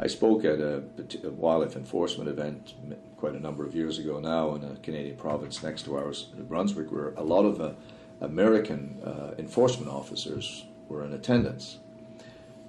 I 0.00 0.06
spoke 0.08 0.44
at 0.44 0.60
a, 0.60 0.82
a 1.22 1.30
wildlife 1.30 1.76
enforcement 1.76 2.28
event 2.28 2.74
quite 3.16 3.34
a 3.34 3.40
number 3.40 3.64
of 3.64 3.74
years 3.74 3.98
ago 3.98 4.18
now 4.18 4.54
in 4.54 4.64
a 4.64 4.76
Canadian 4.82 5.16
province 5.16 5.62
next 5.62 5.84
to 5.84 5.96
ours, 5.96 6.28
New 6.36 6.42
Brunswick, 6.42 6.90
where 6.90 7.14
a 7.16 7.22
lot 7.22 7.44
of 7.44 7.60
uh, 7.60 7.72
American 8.20 9.00
uh, 9.04 9.34
enforcement 9.38 9.90
officers 9.90 10.64
were 10.88 11.04
in 11.04 11.12
attendance. 11.12 11.78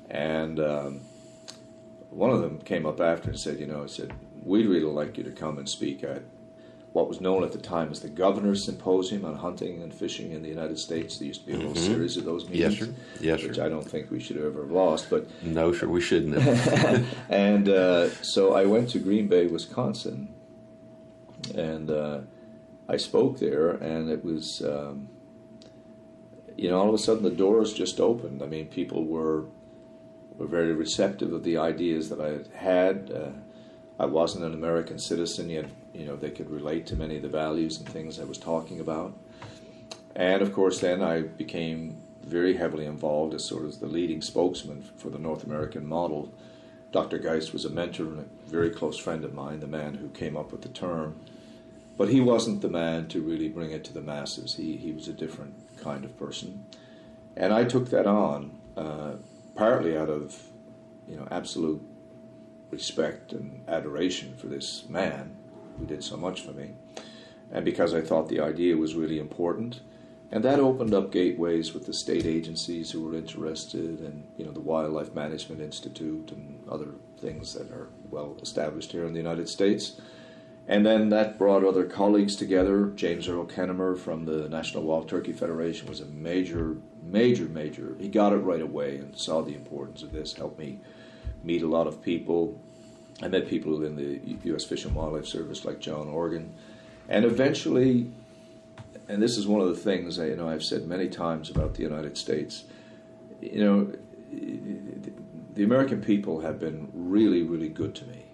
And 0.10 0.60
um, 0.60 1.02
one 2.10 2.30
of 2.30 2.42
them 2.42 2.60
came 2.60 2.86
up 2.86 3.02
after 3.02 3.30
and 3.30 3.40
said, 3.40 3.60
you 3.60 3.66
know, 3.66 3.84
I 3.84 3.88
said, 3.88 4.14
we'd 4.44 4.68
really 4.68 4.84
like 4.84 5.18
you 5.18 5.24
to 5.24 5.32
come 5.32 5.58
and 5.58 5.68
speak 5.68 6.04
at 6.04 6.22
what 6.96 7.10
was 7.10 7.20
known 7.20 7.44
at 7.44 7.52
the 7.52 7.58
time 7.58 7.92
as 7.92 8.00
the 8.00 8.08
Governor's 8.08 8.64
Symposium 8.64 9.26
on 9.26 9.36
Hunting 9.36 9.84
and 9.84 9.94
Fishing 9.94 10.32
in 10.32 10.42
the 10.42 10.48
United 10.48 10.80
States. 10.80 11.18
There 11.18 11.28
used 11.28 11.42
to 11.42 11.48
be 11.48 11.52
a 11.54 11.58
little 11.58 11.76
series 11.76 12.16
of 12.16 12.24
those 12.24 12.46
Mm-hmm. 12.46 12.54
Yes, 12.54 12.72
meetings, 12.80 12.98
sir. 12.98 13.04
Yes, 13.20 13.44
which 13.44 13.56
sir. 13.58 13.66
I 13.66 13.70
don't 13.70 13.84
think 13.84 14.10
we 14.10 14.22
should 14.22 14.38
ever 14.38 14.62
have 14.62 14.72
lost. 14.72 15.10
But 15.10 15.28
No, 15.44 15.74
sure, 15.74 15.90
we 15.90 16.00
shouldn't 16.00 16.42
have. 16.42 17.06
and 17.30 17.68
uh, 17.68 18.10
so 18.22 18.54
I 18.54 18.64
went 18.64 18.90
to 18.92 19.00
Green 19.00 19.28
Bay, 19.28 19.46
Wisconsin, 19.48 20.34
and 21.54 21.92
uh, 21.92 22.20
I 22.88 22.96
spoke 22.96 23.40
there, 23.40 23.72
and 23.72 24.10
it 24.10 24.24
was, 24.24 24.62
um, 24.62 25.10
you 26.56 26.70
know, 26.70 26.80
all 26.80 26.88
of 26.88 26.96
a 26.96 26.98
sudden 26.98 27.24
the 27.24 27.30
doors 27.30 27.74
just 27.74 28.00
opened. 28.00 28.42
I 28.42 28.46
mean, 28.46 28.68
people 28.68 29.04
were 29.04 29.44
were 30.38 30.48
very 30.48 30.72
receptive 30.72 31.34
of 31.34 31.44
the 31.44 31.58
ideas 31.58 32.08
that 32.08 32.22
I 32.22 32.30
had 32.30 32.48
had. 32.56 33.12
Uh, 33.12 33.32
I 34.02 34.06
wasn't 34.06 34.46
an 34.46 34.54
American 34.54 34.98
citizen 34.98 35.50
yet. 35.50 35.66
You 35.96 36.06
know, 36.06 36.16
they 36.16 36.32
could 36.32 36.50
relate 36.50 36.86
to 36.88 36.96
many 36.96 37.16
of 37.16 37.22
the 37.22 37.30
values 37.30 37.78
and 37.78 37.88
things 37.88 38.20
I 38.20 38.26
was 38.26 38.38
talking 38.38 38.80
about. 38.80 39.14
And 40.16 40.42
of 40.42 40.54
course, 40.54 40.80
then 40.80 41.02
I 41.02 41.22
became 41.22 41.98
very 42.24 42.58
heavily 42.58 42.86
involved 42.86 43.34
as 43.34 43.44
sort 43.44 43.66
of 43.66 43.80
the 43.80 43.88
leading 43.88 44.22
spokesman 44.22 44.84
for 44.98 45.10
the 45.10 45.20
North 45.20 45.44
American 45.44 45.86
model. 45.86 46.34
Dr. 46.92 47.20
Geist 47.20 47.54
was 47.54 47.66
a 47.66 47.70
mentor 47.70 48.06
and 48.06 48.20
a 48.20 48.50
very 48.50 48.70
close 48.70 48.98
friend 48.98 49.24
of 49.24 49.34
mine, 49.34 49.60
the 49.60 49.68
man 49.68 49.96
who 49.96 50.10
came 50.10 50.38
up 50.38 50.52
with 50.52 50.62
the 50.62 50.70
term. 50.70 51.20
But 51.98 52.10
he 52.10 52.20
wasn't 52.20 52.62
the 52.62 52.70
man 52.70 53.08
to 53.10 53.22
really 53.22 53.48
bring 53.48 53.72
it 53.72 53.84
to 53.86 53.94
the 53.94 54.02
masses. 54.02 54.56
He, 54.56 54.78
he 54.78 54.92
was 54.92 55.08
a 55.08 55.14
different 55.14 55.54
kind 55.78 56.04
of 56.04 56.18
person. 56.18 56.66
And 57.38 57.54
I 57.54 57.64
took 57.64 57.90
that 57.90 58.08
on, 58.08 58.60
uh, 58.76 59.14
partly 59.56 59.98
out 59.98 60.10
of 60.10 60.38
you 61.08 61.16
know 61.16 61.28
absolute 61.32 61.82
respect 62.72 63.32
and 63.32 63.64
adoration 63.68 64.36
for 64.36 64.48
this 64.48 64.86
man 64.90 65.36
who 65.78 65.86
did 65.86 66.04
so 66.04 66.18
much 66.18 66.42
for 66.42 66.52
me, 66.52 66.76
and 67.52 67.66
because 67.66 67.94
I 67.94 68.02
thought 68.02 68.30
the 68.30 68.40
idea 68.40 68.78
was 68.78 68.96
really 68.96 69.20
important. 69.20 69.82
And 70.32 70.44
that 70.44 70.60
opened 70.60 70.94
up 70.94 71.12
gateways 71.12 71.74
with 71.74 71.86
the 71.86 71.94
state 71.94 72.26
agencies 72.26 72.92
who 72.92 73.04
were 73.04 73.16
interested, 73.16 74.00
and 74.00 74.28
you 74.38 74.46
know 74.46 74.52
the 74.52 74.60
Wildlife 74.60 75.14
Management 75.14 75.62
Institute 75.62 76.32
and 76.32 76.68
other 76.68 76.96
things 77.20 77.54
that 77.54 77.72
are 77.72 77.90
well 78.10 78.36
established 78.42 78.92
here 78.92 79.06
in 79.06 79.14
the 79.14 79.20
United 79.20 79.48
States. 79.48 80.02
And 80.68 80.86
then 80.86 81.10
that 81.10 81.38
brought 81.38 81.64
other 81.64 81.86
colleagues 81.86 82.36
together. 82.36 82.88
James 82.96 83.28
Earl 83.28 83.46
Kennamer 83.46 83.98
from 83.98 84.26
the 84.26 84.50
National 84.50 84.84
Wild 84.84 85.08
Turkey 85.08 85.32
Federation 85.32 85.88
was 85.88 86.02
a 86.02 86.06
major, 86.06 86.78
major, 87.04 87.46
major. 87.46 87.96
He 88.00 88.08
got 88.08 88.34
it 88.34 88.38
right 88.38 88.62
away 88.62 88.98
and 88.98 89.16
saw 89.16 89.42
the 89.42 89.54
importance 89.54 90.02
of 90.02 90.12
this. 90.12 90.34
Helped 90.34 90.58
me 90.58 90.80
meet 91.44 91.62
a 91.62 91.68
lot 91.68 91.86
of 91.86 92.02
people. 92.02 92.60
I 93.22 93.28
met 93.28 93.48
people 93.48 93.84
in 93.84 93.96
the 93.96 94.20
U.S. 94.50 94.66
Fish 94.66 94.86
and 94.86 94.94
Wildlife 94.94 95.26
Service 95.26 95.64
like 95.64 95.80
John 95.80 96.08
Organ, 96.10 96.54
and 97.08 97.24
eventually, 97.24 98.12
and 99.08 99.22
this 99.22 99.38
is 99.38 99.48
one 99.48 99.62
of 99.62 99.70
the 99.70 99.76
things 99.76 100.18
you 100.18 100.36
know 100.36 100.50
I've 100.50 100.64
said 100.64 100.86
many 100.86 101.08
times 101.08 101.50
about 101.50 101.76
the 101.76 101.84
United 101.84 102.18
States. 102.18 102.66
You 103.42 103.64
know, 103.64 103.92
the 105.54 105.64
American 105.64 106.02
people 106.02 106.42
have 106.42 106.60
been 106.60 106.90
really, 106.94 107.42
really 107.42 107.70
good 107.70 107.96
to 107.96 108.06
me. 108.06 108.26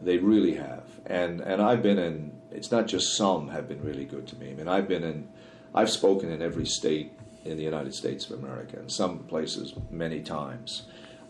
They 0.00 0.18
really 0.18 0.54
have, 0.54 0.84
and 1.06 1.40
and 1.40 1.60
I've 1.60 1.82
been 1.82 1.98
in. 1.98 2.32
It's 2.52 2.70
not 2.70 2.86
just 2.86 3.16
some 3.16 3.48
have 3.48 3.68
been 3.68 3.82
really 3.82 4.04
good 4.04 4.26
to 4.28 4.36
me. 4.36 4.50
I 4.50 4.54
mean, 4.54 4.68
I've 4.68 4.86
been 4.86 5.02
in. 5.02 5.28
I've 5.74 5.90
spoken 5.90 6.30
in 6.30 6.40
every 6.42 6.66
state 6.66 7.12
in 7.44 7.56
the 7.56 7.64
United 7.64 7.94
States 7.94 8.30
of 8.30 8.38
America, 8.38 8.78
in 8.78 8.88
some 8.88 9.20
places 9.20 9.74
many 9.90 10.20
times. 10.20 10.82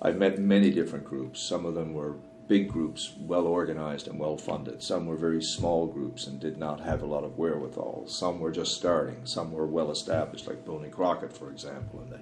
I've 0.02 0.18
met 0.18 0.38
many 0.38 0.70
different 0.70 1.04
groups. 1.04 1.40
Some 1.40 1.64
of 1.64 1.74
them 1.74 1.94
were 1.94 2.16
big 2.48 2.68
groups, 2.68 3.12
well 3.18 3.46
organized 3.46 4.06
and 4.06 4.18
well 4.18 4.36
funded. 4.36 4.82
Some 4.82 5.06
were 5.06 5.16
very 5.16 5.42
small 5.42 5.86
groups 5.86 6.26
and 6.26 6.38
did 6.38 6.58
not 6.58 6.80
have 6.80 7.02
a 7.02 7.06
lot 7.06 7.24
of 7.24 7.36
wherewithal. 7.36 8.04
Some 8.06 8.38
were 8.38 8.52
just 8.52 8.76
starting. 8.76 9.20
Some 9.24 9.52
were 9.52 9.66
well 9.66 9.90
established, 9.90 10.46
like 10.46 10.64
Boone 10.64 10.84
and 10.84 10.92
Crockett, 10.92 11.36
for 11.36 11.50
example, 11.50 12.00
and 12.00 12.12
the, 12.12 12.20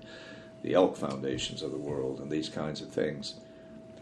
the 0.62 0.74
Elk 0.74 0.96
Foundations 0.96 1.62
of 1.62 1.72
the 1.72 1.78
world, 1.78 2.20
and 2.20 2.30
these 2.30 2.48
kinds 2.48 2.80
of 2.80 2.88
things. 2.88 3.34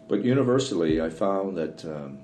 But 0.08 0.24
universally, 0.24 1.00
I 1.00 1.08
found 1.08 1.56
that 1.56 1.84
um, 1.84 2.20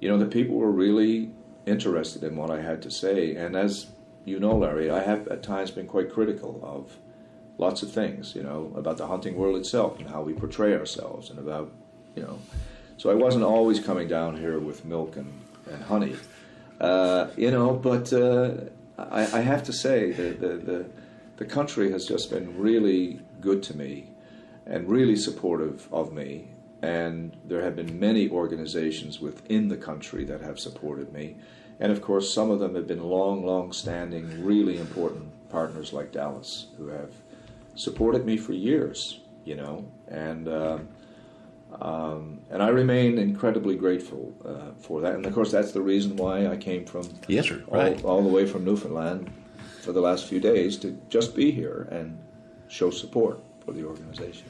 you 0.00 0.08
know 0.08 0.18
the 0.18 0.26
people 0.26 0.56
were 0.56 0.72
really 0.72 1.30
interested 1.64 2.22
in 2.24 2.36
what 2.36 2.50
I 2.50 2.60
had 2.60 2.82
to 2.82 2.90
say, 2.90 3.34
and 3.34 3.56
as 3.56 3.86
you 4.24 4.38
know, 4.38 4.56
Larry, 4.56 4.90
I 4.90 5.02
have 5.02 5.26
at 5.28 5.42
times 5.42 5.70
been 5.70 5.86
quite 5.86 6.12
critical 6.12 6.60
of 6.62 6.96
lots 7.58 7.82
of 7.82 7.90
things, 7.90 8.34
you 8.34 8.42
know, 8.42 8.72
about 8.76 8.96
the 8.96 9.06
hunting 9.06 9.36
world 9.36 9.56
itself 9.56 9.98
and 9.98 10.08
how 10.08 10.22
we 10.22 10.32
portray 10.32 10.74
ourselves, 10.74 11.30
and 11.30 11.38
about 11.38 11.72
you 12.14 12.22
know. 12.22 12.38
So 12.96 13.10
I 13.10 13.14
wasn't 13.14 13.44
always 13.44 13.80
coming 13.80 14.06
down 14.06 14.36
here 14.36 14.58
with 14.58 14.84
milk 14.84 15.16
and, 15.16 15.32
and 15.68 15.82
honey, 15.82 16.14
uh, 16.80 17.28
you 17.36 17.50
know. 17.50 17.72
But 17.72 18.12
uh, 18.12 18.54
I, 18.98 19.38
I 19.38 19.40
have 19.40 19.64
to 19.64 19.72
say 19.72 20.12
the, 20.12 20.30
the 20.30 20.48
the 20.56 20.86
the 21.38 21.44
country 21.44 21.90
has 21.90 22.06
just 22.06 22.30
been 22.30 22.56
really 22.58 23.20
good 23.40 23.62
to 23.64 23.76
me, 23.76 24.10
and 24.66 24.88
really 24.88 25.16
supportive 25.16 25.88
of 25.92 26.12
me. 26.12 26.48
And 26.82 27.36
there 27.44 27.62
have 27.62 27.76
been 27.76 28.00
many 28.00 28.28
organizations 28.28 29.20
within 29.20 29.68
the 29.68 29.76
country 29.76 30.24
that 30.24 30.40
have 30.40 30.58
supported 30.58 31.12
me, 31.12 31.36
and 31.78 31.92
of 31.92 32.02
course 32.02 32.32
some 32.32 32.50
of 32.50 32.58
them 32.58 32.74
have 32.74 32.86
been 32.86 33.02
long, 33.02 33.44
long-standing, 33.46 34.44
really 34.44 34.78
important 34.78 35.30
partners 35.48 35.92
like 35.92 36.10
Dallas, 36.12 36.66
who 36.78 36.88
have 36.88 37.12
supported 37.74 38.24
me 38.24 38.36
for 38.36 38.52
years. 38.52 39.20
You 39.44 39.56
know, 39.56 39.90
and. 40.06 40.46
Um, 40.46 40.88
um, 41.80 42.40
and 42.50 42.62
I 42.62 42.68
remain 42.68 43.18
incredibly 43.18 43.76
grateful 43.76 44.32
uh, 44.44 44.72
for 44.80 45.00
that. 45.00 45.14
And 45.14 45.26
of 45.26 45.34
course, 45.34 45.50
that's 45.50 45.72
the 45.72 45.80
reason 45.80 46.16
why 46.16 46.46
I 46.46 46.56
came 46.56 46.84
from 46.84 47.08
Yes, 47.28 47.46
sir. 47.48 47.62
all, 47.68 47.78
Right. 47.78 48.04
all 48.04 48.22
the 48.22 48.28
way 48.28 48.46
from 48.46 48.64
Newfoundland 48.64 49.30
for 49.80 49.92
the 49.92 50.00
last 50.00 50.26
few 50.26 50.40
days 50.40 50.76
to 50.78 50.96
just 51.08 51.34
be 51.34 51.50
here 51.50 51.88
and 51.90 52.18
show 52.68 52.90
support 52.90 53.40
for 53.64 53.72
the 53.72 53.84
organization. 53.84 54.46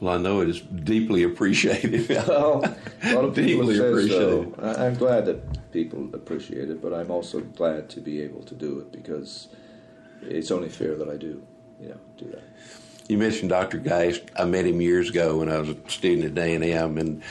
Well, 0.00 0.14
I 0.14 0.18
know 0.18 0.42
it 0.42 0.48
is 0.50 0.60
deeply 0.60 1.22
appreciated. 1.22 2.08
Well, 2.28 2.62
a 3.02 3.14
lot 3.14 3.24
of 3.24 3.34
people 3.34 3.66
Deeply 3.66 4.08
said 4.08 4.10
so. 4.10 4.52
I'm 4.62 4.94
glad 4.94 5.24
that 5.26 5.72
people 5.72 6.10
appreciate 6.14 6.68
it, 6.70 6.82
but 6.82 6.92
I'm 6.92 7.10
also 7.10 7.40
glad 7.40 7.88
to 7.90 8.00
be 8.00 8.20
able 8.20 8.42
to 8.42 8.54
do 8.54 8.78
it 8.80 8.92
because 8.92 9.48
it's 10.22 10.50
only 10.50 10.68
fair 10.68 10.96
that 10.96 11.08
I 11.08 11.16
do, 11.16 11.42
you 11.80 11.88
know, 11.88 12.00
do 12.18 12.26
that. 12.26 12.42
You 13.08 13.18
mentioned 13.18 13.50
Dr. 13.50 13.78
Geist. 13.78 14.22
I 14.36 14.44
met 14.44 14.66
him 14.66 14.80
years 14.80 15.10
ago 15.10 15.38
when 15.38 15.48
I 15.48 15.58
was 15.58 15.68
a 15.70 15.76
student 15.88 16.36
at 16.36 16.44
A&M, 16.44 16.98
and 16.98 17.22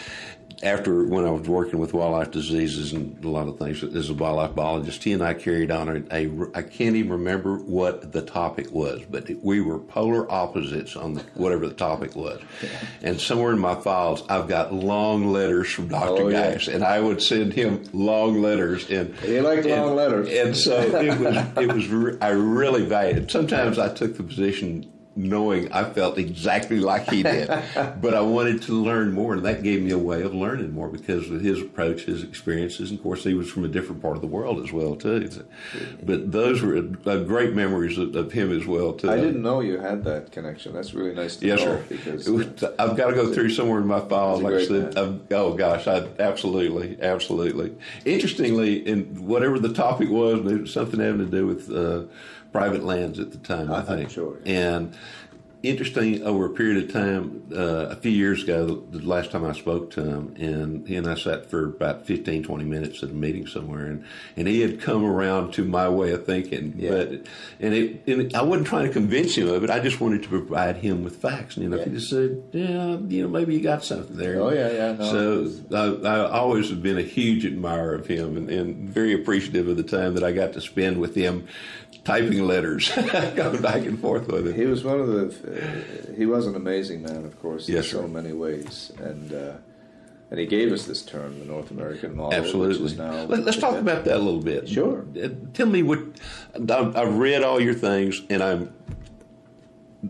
after 0.64 1.04
when 1.06 1.26
I 1.26 1.32
was 1.32 1.48
working 1.50 1.80
with 1.80 1.94
wildlife 1.94 2.32
diseases 2.32 2.94
and 2.94 3.24
a 3.26 3.30
lot 3.30 3.50
of 3.50 3.60
things 3.60 3.84
as 3.84 4.10
a 4.10 4.14
wildlife 4.14 4.56
biologist, 4.56 5.04
he 5.04 5.12
and 5.12 5.22
I 5.22 5.34
carried 5.34 5.70
on 5.70 5.90
a, 5.90 6.16
a 6.16 6.48
I 6.58 6.62
can't 6.62 6.96
even 6.96 7.12
remember 7.12 7.58
what 7.58 8.14
the 8.14 8.22
topic 8.22 8.72
was, 8.72 9.02
but 9.10 9.30
we 9.44 9.60
were 9.60 9.78
polar 9.80 10.32
opposites 10.32 10.96
on 10.96 11.16
the, 11.16 11.24
whatever 11.34 11.68
the 11.68 11.74
topic 11.74 12.16
was. 12.16 12.42
And 13.02 13.20
somewhere 13.20 13.52
in 13.52 13.60
my 13.60 13.76
files, 13.76 14.24
I've 14.30 14.48
got 14.48 14.74
long 14.74 15.28
letters 15.28 15.70
from 15.70 15.90
Dr. 15.90 16.24
Oh, 16.24 16.28
yeah. 16.30 16.54
Geist, 16.54 16.70
and 16.70 16.86
I 16.86 17.02
would 17.02 17.22
send 17.22 17.52
him 17.54 17.84
long 17.92 18.42
letters. 18.42 18.90
And 18.90 19.14
He 19.18 19.42
liked 19.42 19.66
and- 19.66 19.82
long 19.82 19.96
letters. 19.98 20.30
and 20.30 20.56
so 20.56 20.80
it 20.80 21.20
was. 21.20 21.36
It 21.58 21.74
was. 21.74 22.18
I 22.22 22.30
really 22.30 22.86
valued. 22.86 23.18
it. 23.18 23.30
Sometimes 23.32 23.78
I 23.78 23.94
took 23.94 24.16
the 24.16 24.24
position 24.24 24.90
knowing 25.16 25.72
I 25.72 25.90
felt 25.90 26.18
exactly 26.18 26.80
like 26.80 27.10
he 27.10 27.24
did. 27.24 27.48
but 28.02 28.14
I 28.14 28.22
wanted 28.22 28.62
to 28.64 28.74
learn 28.74 29.14
more, 29.14 29.34
and 29.34 29.46
that 29.46 29.64
gave 29.64 29.82
me 29.82 29.92
a 29.92 29.98
way 29.98 30.22
of 30.22 30.34
learning 30.34 30.74
more 30.74 30.90
because 30.90 31.30
of 31.30 31.42
his 31.42 31.62
approach, 31.62 32.04
his 32.04 32.24
experiences, 32.24 32.90
and 32.90 33.00
of 33.00 33.04
course 33.04 33.24
he 33.24 33.34
was 33.34 33.50
from 33.50 33.64
a 33.64 33.68
different 33.68 34.02
part 34.02 34.16
of 34.16 34.22
the 34.22 34.28
world 34.28 34.64
as 34.64 34.72
well 34.72 34.96
too. 34.96 35.30
But 36.04 36.32
those 36.32 36.62
were 36.62 36.82
great 36.82 37.54
memories 37.54 37.98
of, 37.98 38.16
of, 38.16 38.32
him 38.32 38.52
as 38.52 38.66
well 38.66 38.94
too. 38.94 39.10
I 39.10 39.16
didn't 39.16 39.42
know 39.42 39.62
you 39.62 39.80
had 39.80 40.04
that 40.04 40.32
connection. 40.32 40.74
That's 40.74 40.94
really 40.94 41.14
nice 41.14 41.38
to 41.38 41.48
yes, 41.48 41.60
know. 41.60 41.66
Sir. 41.66 41.86
Because 41.88 42.30
was, 42.30 42.64
I've 42.78 42.98
got 42.98 43.08
to 43.08 43.16
go 43.16 43.34
through 43.34 43.50
somewhere 43.50 43.80
in 43.80 43.88
my 43.88 44.02
files. 44.02 44.42
Like 44.42 44.56
I 44.56 44.66
said, 44.66 44.98
oh 44.98 45.54
gosh, 45.54 45.88
I 45.88 46.08
absolutely, 46.20 46.98
absolutely. 47.02 47.76
Interestingly, 48.04 48.86
in 48.86 49.26
whatever 49.26 49.60
the 49.60 49.74
topic 49.74 50.10
was, 50.10 50.40
it 50.40 50.62
was 50.62 50.74
something 50.74 51.00
having 51.00 51.20
to 51.20 51.32
do 51.32 51.48
with. 51.48 51.72
Uh, 51.72 52.12
private 52.56 52.86
lands 52.86 53.20
at 53.20 53.34
the 53.34 53.38
time, 53.40 53.70
I, 53.70 53.80
I 53.80 53.82
think. 53.82 54.10
Sure. 54.10 54.38
And 54.46 54.96
interesting 55.68 56.24
over 56.24 56.46
a 56.46 56.50
period 56.50 56.84
of 56.84 56.94
time, 56.94 57.48
uh, 57.56 57.88
a 57.90 57.96
few 57.96 58.12
years 58.12 58.44
ago, 58.44 58.84
the 58.92 59.00
last 59.00 59.32
time 59.32 59.46
I 59.46 59.54
spoke 59.54 59.92
to 59.92 60.04
him, 60.04 60.36
and 60.40 60.88
he 60.88 60.96
and 60.96 61.08
I 61.08 61.16
sat 61.16 61.50
for 61.50 61.66
about 61.66 62.06
15, 62.06 62.44
20 62.44 62.64
minutes 62.64 63.04
at 63.04 63.10
a 63.10 63.14
meeting 63.14 63.48
somewhere, 63.48 63.86
and, 63.86 64.06
and 64.36 64.48
he 64.48 64.62
had 64.62 64.82
come 64.82 65.04
around 65.04 65.54
to 65.54 65.66
my 65.66 65.90
way 65.90 66.12
of 66.12 66.26
thinking. 66.26 66.74
Yeah. 66.78 66.90
But 66.90 67.10
and, 67.60 67.74
it, 67.74 68.08
and 68.08 68.36
I 68.36 68.42
wasn't 68.42 68.68
trying 68.68 68.88
to 68.88 68.94
convince 68.94 69.36
him 69.36 69.50
of 69.50 69.64
it. 69.64 69.70
I 69.70 69.80
just 69.80 70.00
wanted 70.00 70.24
to 70.24 70.30
provide 70.30 70.78
him 70.78 71.04
with 71.04 71.18
facts. 71.18 71.56
And, 71.56 71.64
you 71.64 71.70
know, 71.70 71.78
yeah. 71.78 71.86
he 71.86 71.92
just 71.92 72.10
said, 72.10 72.44
yeah, 72.52 72.98
you 72.98 73.24
know, 73.24 73.30
maybe 73.30 73.54
you 73.54 73.62
got 73.62 73.84
something 73.84 74.16
there. 74.16 74.42
Oh, 74.42 74.50
yeah, 74.50 74.72
yeah. 74.72 74.92
No, 74.94 75.48
so 75.48 76.04
I, 76.04 76.10
I, 76.10 76.40
always 76.40 76.70
have 76.70 76.84
been 76.84 76.98
a 76.98 77.04
huge 77.04 77.46
admirer 77.46 77.96
of 77.96 78.08
him 78.08 78.38
and, 78.38 78.50
and 78.50 78.90
very 78.90 79.14
appreciative 79.14 79.68
of 79.68 79.78
the 79.78 79.84
time 79.84 80.16
that 80.16 80.24
I 80.24 80.32
got 80.32 80.54
to 80.54 80.62
spend 80.62 81.00
with 81.00 81.16
him 81.16 81.48
typing 82.06 82.46
letters, 82.46 82.90
going 83.36 83.62
back 83.62 83.86
and 83.86 84.00
forth 84.00 84.28
with 84.28 84.48
him. 84.48 84.54
He 84.56 84.66
was 84.66 84.84
one 84.84 85.02
of 85.02 85.08
the. 85.08 85.26
Uh, 85.28 86.16
he 86.16 86.26
was 86.26 86.48
an 86.48 86.56
amazing 86.56 87.02
man, 87.04 87.26
of 87.26 87.40
course, 87.42 87.68
yes, 87.68 87.86
in 87.86 87.92
so 87.92 88.02
sir. 88.04 88.08
many 88.08 88.32
ways, 88.32 88.92
and 89.00 89.34
uh, 89.34 89.54
and 90.32 90.40
he 90.40 90.46
gave 90.46 90.72
us 90.72 90.86
this 90.86 91.02
term, 91.02 91.40
the 91.40 91.46
North 91.46 91.72
American 91.72 92.16
model. 92.16 92.34
Absolutely. 92.34 92.96
Now, 92.96 93.26
Let, 93.26 93.48
us 93.48 93.58
talk 93.58 93.76
about 93.76 94.06
that 94.06 94.16
a 94.16 94.20
little 94.20 94.42
bit. 94.42 94.70
Sure. 94.70 95.06
Uh, 95.22 95.30
tell 95.54 95.68
me 95.68 95.84
what 95.84 96.00
I've 96.70 97.18
read 97.18 97.44
all 97.44 97.60
your 97.60 97.74
things, 97.74 98.22
and 98.30 98.42
I'm 98.42 98.74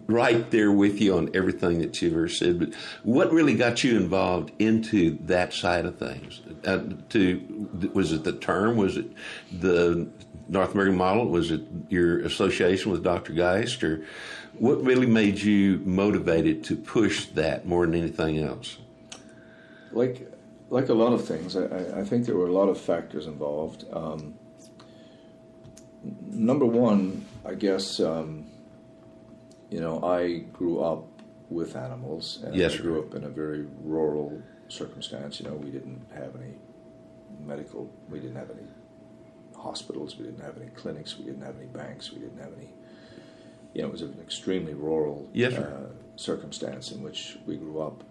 right 0.08 0.49
there 0.51 0.71
with 0.71 1.01
you 1.01 1.15
on 1.15 1.29
everything 1.34 1.79
that 1.79 2.01
you've 2.01 2.13
ever 2.13 2.29
said. 2.29 2.60
But 2.60 2.73
what 3.03 3.31
really 3.31 3.55
got 3.55 3.84
you 3.84 3.97
involved 3.97 4.51
into 4.60 5.17
that 5.25 5.53
side 5.53 5.86
of 5.86 5.97
things? 5.97 6.41
Uh, 6.65 6.84
to 7.10 7.91
was 7.93 8.12
it 8.12 8.23
the 8.23 8.34
term? 8.34 8.77
Was 8.77 8.97
it 8.97 9.08
the 9.51 10.08
North 10.47 10.73
American 10.73 10.97
model? 10.97 11.27
Was 11.27 11.51
it 11.51 11.62
your 11.89 12.19
association 12.21 12.91
with 12.91 13.03
Dr. 13.03 13.34
Geist, 13.34 13.84
or 13.84 14.05
what 14.58 14.84
really 14.84 15.08
made 15.08 15.39
you 15.39 15.81
motivated 15.86 16.63
to 16.65 16.75
push 16.75 17.25
that 17.27 17.65
more 17.65 17.86
than 17.86 17.95
anything 17.95 18.39
else? 18.39 18.77
Like, 19.91 20.31
like 20.69 20.89
a 20.89 20.93
lot 20.93 21.13
of 21.13 21.25
things, 21.25 21.55
I, 21.55 21.99
I 21.99 22.03
think 22.03 22.25
there 22.25 22.36
were 22.36 22.47
a 22.47 22.53
lot 22.53 22.69
of 22.69 22.79
factors 22.79 23.27
involved. 23.27 23.86
Um, 23.91 24.36
number 26.27 26.65
one, 26.65 27.25
I 27.45 27.53
guess, 27.53 27.99
um, 27.99 28.45
you 29.69 29.80
know, 29.80 30.04
I 30.04 30.39
grew 30.54 30.82
up 30.82 31.06
with 31.49 31.75
animals, 31.75 32.39
and 32.43 32.56
yes, 32.56 32.75
I 32.75 32.78
grew 32.78 32.99
up 32.99 33.15
in 33.15 33.23
a 33.23 33.30
very 33.30 33.65
rural 33.82 34.41
circumstance. 34.67 35.39
You 35.39 35.47
know, 35.47 35.56
we 35.56 35.69
didn't 35.69 36.01
have 36.13 36.36
any 36.36 36.54
medical, 37.45 37.91
we 38.10 38.19
didn't 38.19 38.36
have 38.36 38.51
any 38.51 38.67
hospitals, 39.56 40.17
we 40.17 40.25
didn't 40.25 40.43
have 40.43 40.58
any 40.58 40.69
clinics, 40.71 41.17
we 41.17 41.25
didn't 41.25 41.43
have 41.43 41.58
any 41.58 41.67
banks, 41.67 42.12
we 42.12 42.19
didn't 42.19 42.39
have 42.39 42.54
any. 42.58 42.69
You 43.73 43.82
know, 43.82 43.89
it 43.89 43.91
was 43.91 44.01
an 44.01 44.17
extremely 44.21 44.73
rural 44.73 45.30
yes, 45.34 45.54
uh, 45.54 45.89
circumstance 46.15 46.91
in 46.91 47.04
which 47.04 47.38
we 47.45 47.58
grew 47.58 47.82
up. 47.82 48.04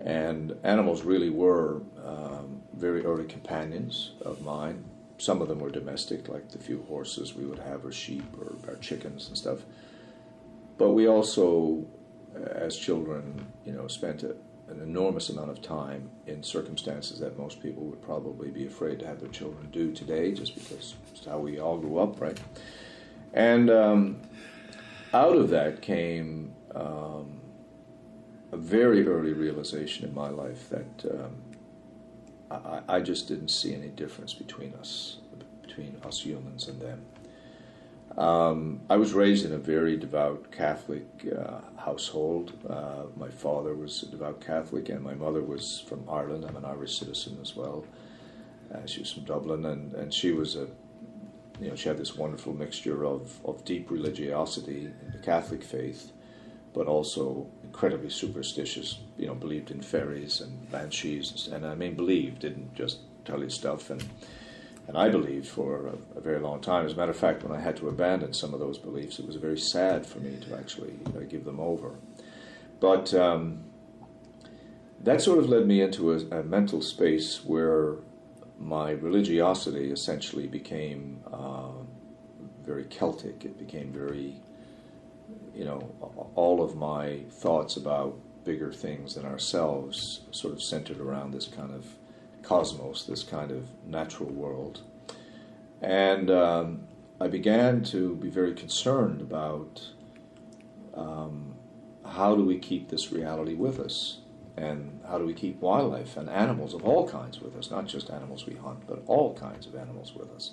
And 0.00 0.56
animals 0.64 1.02
really 1.02 1.30
were 1.30 1.82
um, 2.04 2.62
very 2.74 3.04
early 3.04 3.24
companions 3.24 4.12
of 4.22 4.42
mine. 4.42 4.84
Some 5.18 5.40
of 5.42 5.48
them 5.48 5.60
were 5.60 5.70
domestic, 5.70 6.28
like 6.28 6.50
the 6.50 6.58
few 6.58 6.82
horses 6.88 7.34
we 7.34 7.44
would 7.44 7.60
have, 7.60 7.84
or 7.84 7.92
sheep, 7.92 8.24
or 8.40 8.56
our 8.68 8.76
chickens 8.76 9.28
and 9.28 9.36
stuff. 9.36 9.60
But 10.76 10.90
we 10.90 11.06
also, 11.06 11.86
as 12.34 12.76
children, 12.76 13.46
you 13.64 13.72
know, 13.72 13.86
spent 13.86 14.22
a, 14.22 14.34
an 14.68 14.80
enormous 14.82 15.28
amount 15.28 15.50
of 15.50 15.62
time 15.62 16.10
in 16.26 16.42
circumstances 16.42 17.20
that 17.20 17.38
most 17.38 17.62
people 17.62 17.84
would 17.84 18.02
probably 18.02 18.50
be 18.50 18.66
afraid 18.66 18.98
to 19.00 19.06
have 19.06 19.20
their 19.20 19.28
children 19.28 19.68
do 19.70 19.92
today, 19.92 20.32
just 20.32 20.54
because 20.54 20.94
it's 21.12 21.26
how 21.26 21.38
we 21.38 21.60
all 21.60 21.78
grew 21.78 21.98
up, 21.98 22.20
right? 22.20 22.38
And 23.32 23.70
um, 23.70 24.22
out 25.12 25.36
of 25.36 25.50
that 25.50 25.82
came 25.82 26.52
um, 26.74 27.40
a 28.52 28.56
very 28.56 29.06
early 29.06 29.32
realization 29.32 30.08
in 30.08 30.14
my 30.14 30.28
life 30.28 30.68
that 30.70 31.04
um, 31.10 31.34
I, 32.50 32.96
I, 32.96 33.00
just 33.00 33.28
didn't 33.28 33.48
see 33.48 33.74
any 33.74 33.88
difference 33.88 34.34
between 34.34 34.74
us, 34.74 35.18
between 35.62 35.96
us 36.04 36.20
humans 36.20 36.68
and 36.68 36.80
them. 36.80 37.04
Um, 38.16 38.80
I 38.88 38.96
was 38.96 39.12
raised 39.12 39.44
in 39.44 39.52
a 39.52 39.58
very 39.58 39.96
devout 39.96 40.52
Catholic 40.52 41.06
uh, 41.36 41.60
household. 41.76 42.52
Uh, 42.68 43.04
my 43.16 43.28
father 43.28 43.74
was 43.74 44.04
a 44.04 44.06
devout 44.06 44.40
Catholic, 44.40 44.88
and 44.88 45.02
my 45.02 45.14
mother 45.14 45.42
was 45.42 45.80
from 45.88 46.08
Ireland. 46.08 46.44
I'm 46.44 46.56
an 46.56 46.64
Irish 46.64 46.98
citizen 46.98 47.38
as 47.42 47.56
well. 47.56 47.84
Uh, 48.72 48.86
she 48.86 49.00
was 49.00 49.12
from 49.12 49.24
Dublin, 49.24 49.66
and, 49.66 49.94
and 49.94 50.14
she 50.14 50.30
was 50.30 50.54
a, 50.54 50.68
you 51.60 51.68
know, 51.68 51.74
she 51.74 51.88
had 51.88 51.98
this 51.98 52.16
wonderful 52.16 52.54
mixture 52.54 53.04
of, 53.04 53.40
of 53.44 53.64
deep 53.64 53.90
religiosity 53.90 54.86
in 54.86 55.12
the 55.12 55.18
Catholic 55.18 55.62
faith, 55.64 56.12
but 56.72 56.86
also 56.86 57.48
incredibly 57.64 58.10
superstitious. 58.10 59.00
You 59.18 59.26
know, 59.26 59.34
believed 59.34 59.72
in 59.72 59.80
fairies 59.80 60.40
and 60.40 60.70
banshees, 60.70 61.48
and 61.52 61.66
I 61.66 61.74
mean 61.74 61.94
believed, 61.94 62.40
didn't 62.40 62.74
just 62.74 62.98
tell 63.24 63.40
you 63.40 63.50
stuff 63.50 63.90
and 63.90 64.04
and 64.86 64.98
I 64.98 65.08
believed 65.08 65.48
for 65.48 65.86
a, 65.86 66.18
a, 66.18 66.20
very 66.20 66.40
long 66.40 66.60
time. 66.60 66.84
As 66.84 66.92
a 66.92 66.96
matter 66.96 67.10
of 67.10 67.16
fact, 67.16 67.42
when 67.42 67.56
I 67.56 67.60
had 67.60 67.76
to 67.78 67.88
abandon 67.88 68.34
some 68.34 68.52
of 68.52 68.60
those 68.60 68.78
beliefs, 68.78 69.18
it 69.18 69.26
was 69.26 69.36
very 69.36 69.58
sad 69.58 70.06
for 70.06 70.18
me 70.18 70.36
to 70.46 70.56
actually 70.56 70.94
uh, 71.06 71.20
give 71.20 71.44
them 71.44 71.58
over. 71.58 71.92
But 72.80 73.14
um, 73.14 73.64
that 75.02 75.22
sort 75.22 75.38
of 75.38 75.48
led 75.48 75.66
me 75.66 75.80
into 75.80 76.12
a, 76.12 76.40
a, 76.40 76.42
mental 76.42 76.82
space 76.82 77.44
where 77.44 77.96
my 78.58 78.90
religiosity 78.90 79.90
essentially 79.90 80.46
became 80.46 81.20
uh, 81.32 81.70
very 82.62 82.84
Celtic. 82.84 83.44
It 83.44 83.58
became 83.58 83.90
very, 83.90 84.36
you 85.54 85.64
know, 85.64 85.80
all 86.34 86.62
of 86.62 86.76
my 86.76 87.20
thoughts 87.30 87.76
about 87.76 88.18
bigger 88.44 88.72
things 88.72 89.14
than 89.14 89.24
ourselves 89.24 90.20
sort 90.30 90.52
of 90.52 90.62
centered 90.62 91.00
around 91.00 91.32
this 91.32 91.46
kind 91.46 91.74
of 91.74 91.86
cosmos, 92.44 93.04
this 93.04 93.22
kind 93.22 93.50
of 93.50 93.68
natural 93.86 94.30
world. 94.30 94.82
And 95.80 96.30
um, 96.30 96.86
I 97.20 97.28
began 97.28 97.82
to 97.84 98.16
be 98.16 98.28
very 98.28 98.54
concerned 98.54 99.20
about 99.20 99.82
um, 100.94 101.54
how 102.06 102.34
do 102.36 102.44
we 102.44 102.58
keep 102.58 102.88
this 102.88 103.12
reality 103.12 103.54
with 103.54 103.80
us? 103.80 104.18
And 104.56 105.00
how 105.08 105.18
do 105.18 105.26
we 105.26 105.34
keep 105.34 105.60
wildlife 105.60 106.16
and 106.16 106.30
animals 106.30 106.74
of 106.74 106.84
all 106.84 107.08
kinds 107.08 107.40
with 107.40 107.56
us? 107.56 107.70
Not 107.70 107.86
just 107.86 108.08
animals 108.10 108.46
we 108.46 108.54
hunt, 108.54 108.86
but 108.86 109.02
all 109.06 109.34
kinds 109.34 109.66
of 109.66 109.74
animals 109.74 110.14
with 110.14 110.30
us. 110.30 110.52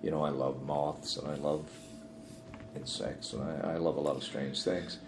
You 0.00 0.10
know, 0.10 0.22
I 0.22 0.28
love 0.30 0.62
moths 0.62 1.16
and 1.16 1.28
I 1.28 1.34
love 1.34 1.68
insects 2.76 3.32
and 3.32 3.42
I, 3.42 3.72
I 3.72 3.76
love 3.78 3.96
a 3.96 4.00
lot 4.00 4.16
of 4.16 4.22
strange 4.22 4.62
things. 4.62 4.98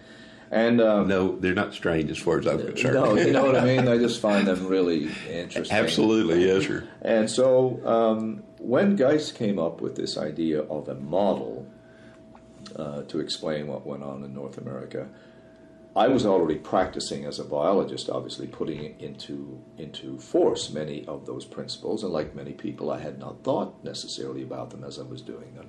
And 0.54 0.80
um, 0.80 1.08
no, 1.08 1.36
they're 1.36 1.52
not 1.52 1.74
strange 1.74 2.12
as 2.12 2.18
far 2.18 2.38
as 2.38 2.46
I'm 2.46 2.64
concerned. 2.64 2.94
No, 2.94 3.16
you 3.16 3.32
know 3.32 3.44
what 3.44 3.56
I 3.56 3.64
mean. 3.64 3.88
I 3.88 3.98
just 3.98 4.20
find 4.20 4.46
them 4.46 4.68
really 4.68 5.10
interesting. 5.28 5.76
Absolutely, 5.76 6.46
yes, 6.46 6.64
sir. 6.64 6.88
And 7.02 7.28
so 7.28 7.84
um, 7.84 8.44
when 8.58 8.94
Geist 8.94 9.34
came 9.34 9.58
up 9.58 9.80
with 9.80 9.96
this 9.96 10.16
idea 10.16 10.60
of 10.62 10.88
a 10.88 10.94
model 10.94 11.66
uh, 12.76 13.02
to 13.02 13.18
explain 13.18 13.66
what 13.66 13.84
went 13.84 14.04
on 14.04 14.22
in 14.22 14.32
North 14.32 14.56
America, 14.56 15.08
I 15.96 16.06
was 16.06 16.24
already 16.24 16.60
practicing 16.60 17.24
as 17.24 17.40
a 17.40 17.44
biologist, 17.44 18.08
obviously 18.08 18.46
putting 18.46 19.00
into 19.00 19.60
into 19.76 20.20
force 20.20 20.70
many 20.70 21.04
of 21.06 21.26
those 21.26 21.44
principles, 21.44 22.04
and 22.04 22.12
like 22.12 22.32
many 22.36 22.52
people, 22.52 22.92
I 22.92 23.00
had 23.00 23.18
not 23.18 23.42
thought 23.42 23.82
necessarily 23.82 24.44
about 24.44 24.70
them 24.70 24.84
as 24.84 25.00
I 25.00 25.02
was 25.02 25.20
doing 25.20 25.52
them. 25.56 25.68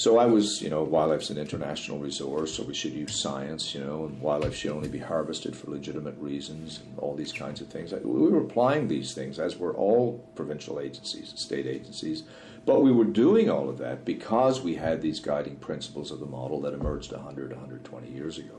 So 0.00 0.16
I 0.16 0.24
was, 0.24 0.62
you 0.62 0.70
know, 0.70 0.82
wildlife's 0.82 1.28
an 1.28 1.36
international 1.36 1.98
resource, 1.98 2.54
so 2.54 2.62
we 2.62 2.72
should 2.72 2.94
use 2.94 3.20
science, 3.20 3.74
you 3.74 3.84
know, 3.84 4.06
and 4.06 4.18
wildlife 4.18 4.54
should 4.54 4.70
only 4.70 4.88
be 4.88 4.98
harvested 4.98 5.54
for 5.54 5.70
legitimate 5.70 6.16
reasons, 6.16 6.80
and 6.80 6.98
all 6.98 7.14
these 7.14 7.34
kinds 7.34 7.60
of 7.60 7.68
things. 7.68 7.92
We 7.92 8.30
were 8.30 8.40
applying 8.40 8.88
these 8.88 9.12
things, 9.12 9.38
as 9.38 9.58
were 9.58 9.74
all 9.74 10.26
provincial 10.34 10.80
agencies, 10.80 11.34
state 11.36 11.66
agencies, 11.66 12.22
but 12.64 12.80
we 12.80 12.90
were 12.90 13.04
doing 13.04 13.50
all 13.50 13.68
of 13.68 13.76
that 13.76 14.06
because 14.06 14.62
we 14.62 14.76
had 14.76 15.02
these 15.02 15.20
guiding 15.20 15.56
principles 15.56 16.10
of 16.10 16.18
the 16.18 16.24
model 16.24 16.62
that 16.62 16.72
emerged 16.72 17.12
100, 17.12 17.50
120 17.50 18.08
years 18.08 18.38
ago. 18.38 18.58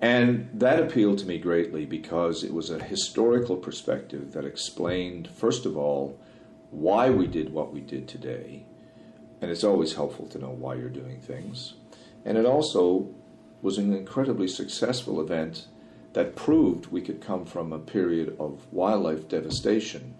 And 0.00 0.48
that 0.54 0.82
appealed 0.82 1.18
to 1.18 1.26
me 1.26 1.36
greatly 1.36 1.84
because 1.84 2.42
it 2.42 2.54
was 2.54 2.70
a 2.70 2.82
historical 2.82 3.56
perspective 3.56 4.32
that 4.32 4.46
explained, 4.46 5.28
first 5.28 5.66
of 5.66 5.76
all, 5.76 6.18
why 6.70 7.10
we 7.10 7.26
did 7.26 7.52
what 7.52 7.70
we 7.70 7.82
did 7.82 8.08
today 8.08 8.64
and 9.46 9.52
it's 9.52 9.62
always 9.62 9.94
helpful 9.94 10.26
to 10.26 10.40
know 10.40 10.50
why 10.50 10.74
you're 10.74 10.88
doing 10.88 11.20
things. 11.20 11.74
And 12.24 12.36
it 12.36 12.44
also 12.44 13.14
was 13.62 13.78
an 13.78 13.94
incredibly 13.94 14.48
successful 14.48 15.20
event 15.20 15.68
that 16.14 16.34
proved 16.34 16.86
we 16.86 17.00
could 17.00 17.20
come 17.20 17.46
from 17.46 17.72
a 17.72 17.78
period 17.78 18.34
of 18.40 18.66
wildlife 18.72 19.28
devastation 19.28 20.16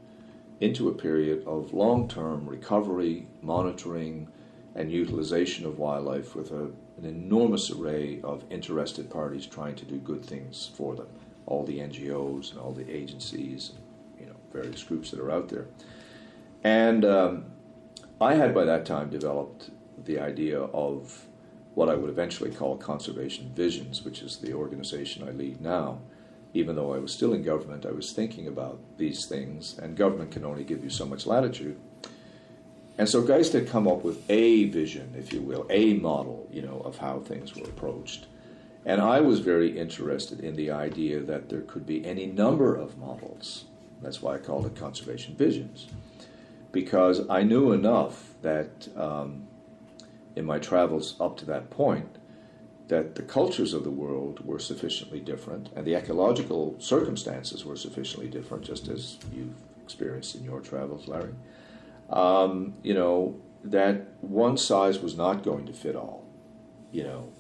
into 0.61 0.89
a 0.89 0.95
period 0.95 1.43
of 1.45 1.75
long 1.75 2.07
term 2.07 2.49
recovery, 2.49 3.27
monitoring, 3.43 4.29
and 4.77 4.93
utilization 4.93 5.67
of 5.67 5.81
wildlife 5.81 6.37
with 6.37 6.53
a, 6.53 6.71
an 6.97 7.05
enormous 7.05 7.69
array 7.73 8.21
of 8.23 8.45
interested 8.49 9.11
parties 9.11 9.45
trying 9.45 9.75
to 9.75 9.85
do 9.85 9.97
good 9.97 10.25
things 10.25 10.71
for 10.77 10.95
them. 10.95 11.09
All 11.47 11.65
the 11.65 11.81
NGOs 11.81 12.53
and 12.53 12.61
all 12.61 12.73
the 12.73 12.89
agencies, 12.89 13.73
you 14.21 14.27
know, 14.27 14.37
various 14.53 14.85
groups 14.85 15.11
that 15.11 15.19
are 15.19 15.33
out 15.33 15.49
there. 15.49 15.67
And 16.63 17.05
um, 17.05 17.47
I 18.21 18.35
had 18.35 18.55
by 18.55 18.65
that 18.65 18.87
time 18.87 19.11
developed 19.11 19.71
the 20.05 20.19
idea 20.19 20.61
of 20.61 21.27
what 21.75 21.91
I 21.91 21.95
would 21.95 22.09
eventually 22.09 22.51
call 22.51 22.79
Conservation 22.79 23.53
Visions, 23.55 24.03
which 24.03 24.23
is 24.23 24.39
the 24.39 24.55
organization 24.55 25.29
I 25.29 25.33
lead 25.33 25.61
now. 25.61 26.01
Even 26.55 26.77
though 26.77 26.95
I 26.95 26.99
was 26.99 27.13
still 27.13 27.35
in 27.35 27.43
government, 27.43 27.85
I 27.85 27.91
was 27.91 28.13
thinking 28.13 28.49
about 28.49 28.81
these 28.97 29.27
things, 29.27 29.79
and 29.79 29.95
government 29.95 30.31
can 30.31 30.47
only 30.47 30.65
give 30.65 30.83
you 30.83 30.89
so 30.89 31.05
much 31.05 31.27
latitude. 31.27 31.79
And 32.97 33.07
so 33.07 33.21
Geist 33.21 33.53
had 33.53 33.69
come 33.69 33.87
up 33.87 34.03
with 34.03 34.25
a 34.31 34.65
vision, 34.71 35.13
if 35.19 35.35
you 35.35 35.43
will, 35.43 35.67
a 35.69 35.93
model, 35.95 36.49
you 36.51 36.63
know, 36.63 36.81
of 36.87 36.97
how 36.97 37.19
things 37.19 37.55
were 37.55 37.69
approached. 37.69 38.27
And 38.87 39.03
I 39.03 39.21
was 39.21 39.41
very 39.41 39.79
interested 39.79 40.41
in 40.41 40.57
the 40.57 40.71
idea 40.71 41.21
that 41.21 41.51
there 41.51 41.61
could 41.61 41.85
be 41.85 42.07
any 42.07 42.25
number 42.25 42.75
of 42.75 42.97
models. 42.97 43.67
That's 44.01 44.23
why 44.23 44.37
I 44.37 44.39
called 44.39 44.65
it 44.65 44.77
Conservation 44.77 45.35
Visions. 45.35 45.89
Because 46.77 47.27
I 47.31 47.43
knew 47.43 47.73
enough 47.73 48.35
that 48.43 48.89
um, 48.99 49.47
in 50.35 50.45
my 50.45 50.59
travels 50.59 51.17
up 51.19 51.39
to 51.39 51.47
that 51.47 51.71
point 51.71 52.19
that 52.89 53.15
the 53.15 53.23
cultures 53.23 53.73
of 53.73 53.83
the 53.83 53.91
world 53.91 54.45
were 54.45 54.59
sufficiently 54.59 55.19
different 55.19 55.71
and 55.75 55.87
the 55.87 55.95
ecological 55.95 56.77
circumstances 56.79 57.65
were 57.65 57.77
sufficiently 57.77 58.29
different, 58.29 58.63
just 58.63 58.89
as 58.89 59.17
you've 59.35 59.57
experienced 59.83 60.35
in 60.35 60.45
your 60.45 60.61
travels, 60.61 61.09
Larry. 61.09 61.33
Um, 62.11 62.75
you 62.83 62.93
know, 62.93 63.41
that 63.65 64.09
one 64.21 64.59
size 64.59 64.99
was 64.99 65.17
not 65.17 65.43
going 65.43 65.65
to 65.65 65.73
fit 65.73 65.97
all. 65.97 66.27
You 66.93 67.05
know, 67.05 67.33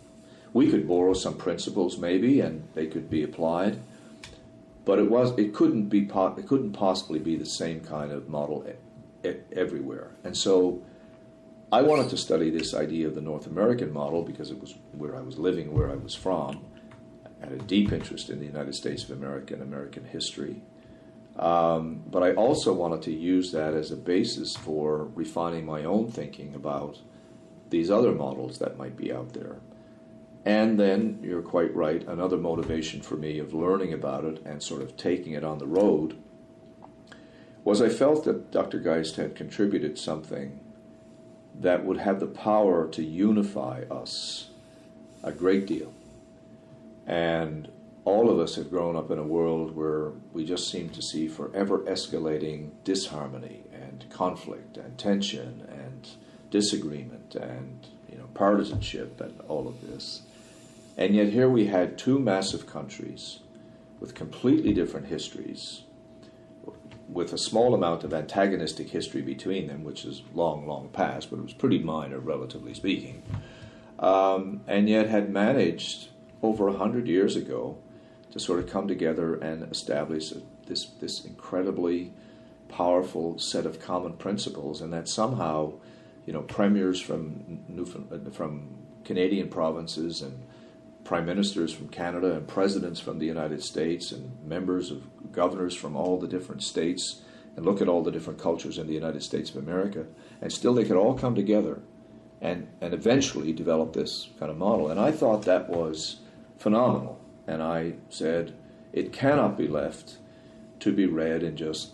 we 0.54 0.70
could 0.70 0.88
borrow 0.88 1.12
some 1.12 1.36
principles 1.36 1.98
maybe 1.98 2.40
and 2.40 2.66
they 2.72 2.86
could 2.86 3.10
be 3.10 3.22
applied, 3.22 3.80
but 4.86 4.98
it 4.98 5.10
was 5.10 5.38
it 5.38 5.52
couldn't 5.52 5.90
be 5.90 6.08
it 6.38 6.46
couldn't 6.48 6.72
possibly 6.72 7.18
be 7.18 7.36
the 7.36 7.44
same 7.44 7.80
kind 7.80 8.12
of 8.12 8.30
model 8.30 8.64
everywhere. 9.24 10.10
And 10.24 10.36
so 10.36 10.82
I 11.72 11.82
wanted 11.82 12.10
to 12.10 12.16
study 12.16 12.50
this 12.50 12.74
idea 12.74 13.08
of 13.08 13.14
the 13.14 13.20
North 13.20 13.46
American 13.46 13.92
model 13.92 14.22
because 14.22 14.50
it 14.50 14.60
was 14.60 14.74
where 14.92 15.16
I 15.16 15.20
was 15.20 15.38
living, 15.38 15.74
where 15.74 15.90
I 15.90 15.96
was 15.96 16.14
from. 16.14 16.64
I 17.24 17.46
had 17.46 17.52
a 17.52 17.58
deep 17.58 17.92
interest 17.92 18.30
in 18.30 18.38
the 18.38 18.46
United 18.46 18.74
States 18.74 19.04
of 19.04 19.10
America 19.10 19.54
and 19.54 19.62
American 19.62 20.04
history. 20.04 20.62
Um, 21.38 22.02
but 22.06 22.22
I 22.22 22.32
also 22.32 22.72
wanted 22.72 23.02
to 23.02 23.12
use 23.12 23.52
that 23.52 23.74
as 23.74 23.90
a 23.90 23.96
basis 23.96 24.56
for 24.56 25.10
refining 25.14 25.66
my 25.66 25.84
own 25.84 26.10
thinking 26.10 26.54
about 26.54 26.98
these 27.68 27.90
other 27.90 28.12
models 28.12 28.58
that 28.58 28.78
might 28.78 28.96
be 28.96 29.12
out 29.12 29.32
there. 29.32 29.56
And 30.44 30.78
then, 30.78 31.18
you're 31.22 31.42
quite 31.42 31.74
right, 31.74 32.06
another 32.06 32.36
motivation 32.36 33.02
for 33.02 33.16
me 33.16 33.40
of 33.40 33.52
learning 33.52 33.92
about 33.92 34.24
it 34.24 34.40
and 34.46 34.62
sort 34.62 34.80
of 34.80 34.96
taking 34.96 35.32
it 35.32 35.42
on 35.42 35.58
the 35.58 35.66
road 35.66 36.16
was 37.66 37.82
I 37.82 37.88
felt 37.88 38.22
that 38.26 38.52
Dr. 38.52 38.78
Geist 38.78 39.16
had 39.16 39.34
contributed 39.34 39.98
something 39.98 40.60
that 41.58 41.84
would 41.84 41.96
have 41.96 42.20
the 42.20 42.28
power 42.28 42.86
to 42.92 43.02
unify 43.02 43.82
us 43.90 44.50
a 45.24 45.32
great 45.32 45.66
deal. 45.66 45.92
And 47.08 47.68
all 48.04 48.30
of 48.30 48.38
us 48.38 48.54
have 48.54 48.70
grown 48.70 48.94
up 48.94 49.10
in 49.10 49.18
a 49.18 49.24
world 49.24 49.74
where 49.74 50.12
we 50.32 50.44
just 50.44 50.70
seem 50.70 50.90
to 50.90 51.02
see 51.02 51.26
forever 51.26 51.80
escalating 51.80 52.70
disharmony 52.84 53.64
and 53.72 54.08
conflict 54.10 54.76
and 54.76 54.96
tension 54.96 55.66
and 55.68 56.08
disagreement 56.52 57.34
and 57.34 57.84
you 58.08 58.16
know 58.16 58.28
partisanship 58.32 59.20
and 59.20 59.40
all 59.48 59.66
of 59.66 59.84
this. 59.84 60.22
And 60.96 61.16
yet 61.16 61.30
here 61.30 61.50
we 61.50 61.66
had 61.66 61.98
two 61.98 62.20
massive 62.20 62.68
countries 62.68 63.40
with 63.98 64.14
completely 64.14 64.72
different 64.72 65.08
histories 65.08 65.82
with 67.08 67.32
a 67.32 67.38
small 67.38 67.74
amount 67.74 68.04
of 68.04 68.12
antagonistic 68.12 68.90
history 68.90 69.22
between 69.22 69.66
them, 69.66 69.84
which 69.84 70.04
is 70.04 70.22
long, 70.34 70.66
long 70.66 70.88
past, 70.88 71.30
but 71.30 71.38
it 71.38 71.42
was 71.42 71.52
pretty 71.52 71.78
minor, 71.78 72.18
relatively 72.18 72.74
speaking, 72.74 73.22
um, 73.98 74.60
and 74.66 74.88
yet 74.88 75.08
had 75.08 75.30
managed 75.30 76.08
over 76.42 76.68
a 76.68 76.76
hundred 76.76 77.06
years 77.06 77.36
ago 77.36 77.78
to 78.32 78.38
sort 78.38 78.58
of 78.58 78.68
come 78.68 78.86
together 78.88 79.36
and 79.36 79.70
establish 79.70 80.32
this 80.66 80.86
this 81.00 81.24
incredibly 81.24 82.12
powerful 82.68 83.38
set 83.38 83.64
of 83.64 83.80
common 83.80 84.14
principles, 84.14 84.80
and 84.80 84.92
that 84.92 85.08
somehow, 85.08 85.72
you 86.26 86.32
know, 86.32 86.42
premiers 86.42 87.00
from 87.00 87.60
Newfoundland, 87.68 88.34
from 88.34 88.68
Canadian 89.04 89.48
provinces 89.48 90.20
and 90.20 90.42
prime 91.06 91.24
ministers 91.24 91.72
from 91.72 91.88
Canada 91.88 92.32
and 92.32 92.48
presidents 92.48 92.98
from 92.98 93.20
the 93.20 93.26
United 93.26 93.62
States 93.62 94.10
and 94.10 94.30
members 94.44 94.90
of 94.90 95.32
governors 95.32 95.74
from 95.74 95.96
all 95.96 96.18
the 96.18 96.26
different 96.26 96.62
states 96.62 97.22
and 97.54 97.64
look 97.64 97.80
at 97.80 97.88
all 97.88 98.02
the 98.02 98.10
different 98.10 98.40
cultures 98.40 98.76
in 98.76 98.88
the 98.88 98.92
United 98.92 99.22
States 99.22 99.50
of 99.50 99.56
America, 99.56 100.04
and 100.42 100.52
still 100.52 100.74
they 100.74 100.84
could 100.84 100.96
all 100.96 101.14
come 101.14 101.34
together 101.34 101.80
and, 102.42 102.68
and 102.80 102.92
eventually 102.92 103.52
develop 103.52 103.92
this 103.92 104.28
kind 104.38 104.50
of 104.50 104.58
model. 104.58 104.90
And 104.90 105.00
I 105.00 105.12
thought 105.12 105.42
that 105.42 105.70
was 105.70 106.16
phenomenal. 106.58 107.18
And 107.46 107.62
I 107.62 107.94
said, 108.10 108.54
it 108.92 109.12
cannot 109.12 109.56
be 109.56 109.68
left 109.68 110.18
to 110.80 110.92
be 110.92 111.06
read 111.06 111.42
in 111.42 111.56
just 111.56 111.92